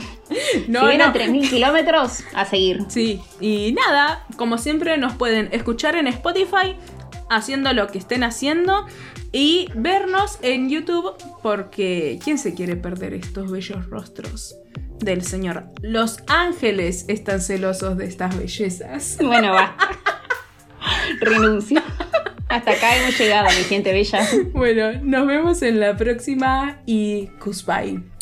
No, 0.69 0.91
si 0.91 0.97
no. 0.99 1.05
a 1.05 1.13
3.000 1.15 1.49
kilómetros, 1.49 2.25
a 2.35 2.45
seguir. 2.45 2.81
Sí, 2.89 3.21
y 3.41 3.73
nada, 3.73 4.25
como 4.37 4.59
siempre 4.59 4.99
nos 4.99 5.15
pueden 5.15 5.49
escuchar 5.53 5.95
en 5.97 6.09
Spotify 6.09 6.75
haciendo 7.31 7.73
lo 7.73 7.89
que 7.89 7.99
estén 7.99 8.25
haciendo 8.25 8.87
y 9.33 9.69
vernos 9.75 10.39
en 10.43 10.69
YouTube 10.71 11.15
porque 11.43 12.19
¿quién 12.23 12.39
se 12.39 12.55
quiere 12.55 12.77
perder 12.77 13.15
estos 13.15 13.51
bellos 13.51 13.87
rostros 13.87 14.57
del 14.99 15.23
Señor? 15.23 15.65
Los 15.83 16.19
ángeles 16.27 17.05
están 17.09 17.41
celosos 17.41 17.97
de 17.97 18.07
estas 18.07 18.37
bellezas. 18.37 19.19
Bueno, 19.23 19.53
va. 19.53 19.77
Renuncio. 21.21 21.83
Hasta 22.49 22.71
acá 22.71 22.97
hemos 22.97 23.19
llegado, 23.19 23.49
mi 23.49 23.65
gente 23.65 23.93
bella. 23.93 24.27
Bueno, 24.53 24.93
nos 25.03 25.27
vemos 25.27 25.63
en 25.63 25.81
la 25.81 25.97
próxima 25.97 26.81
y 26.87 27.29
goodbye. 27.45 28.16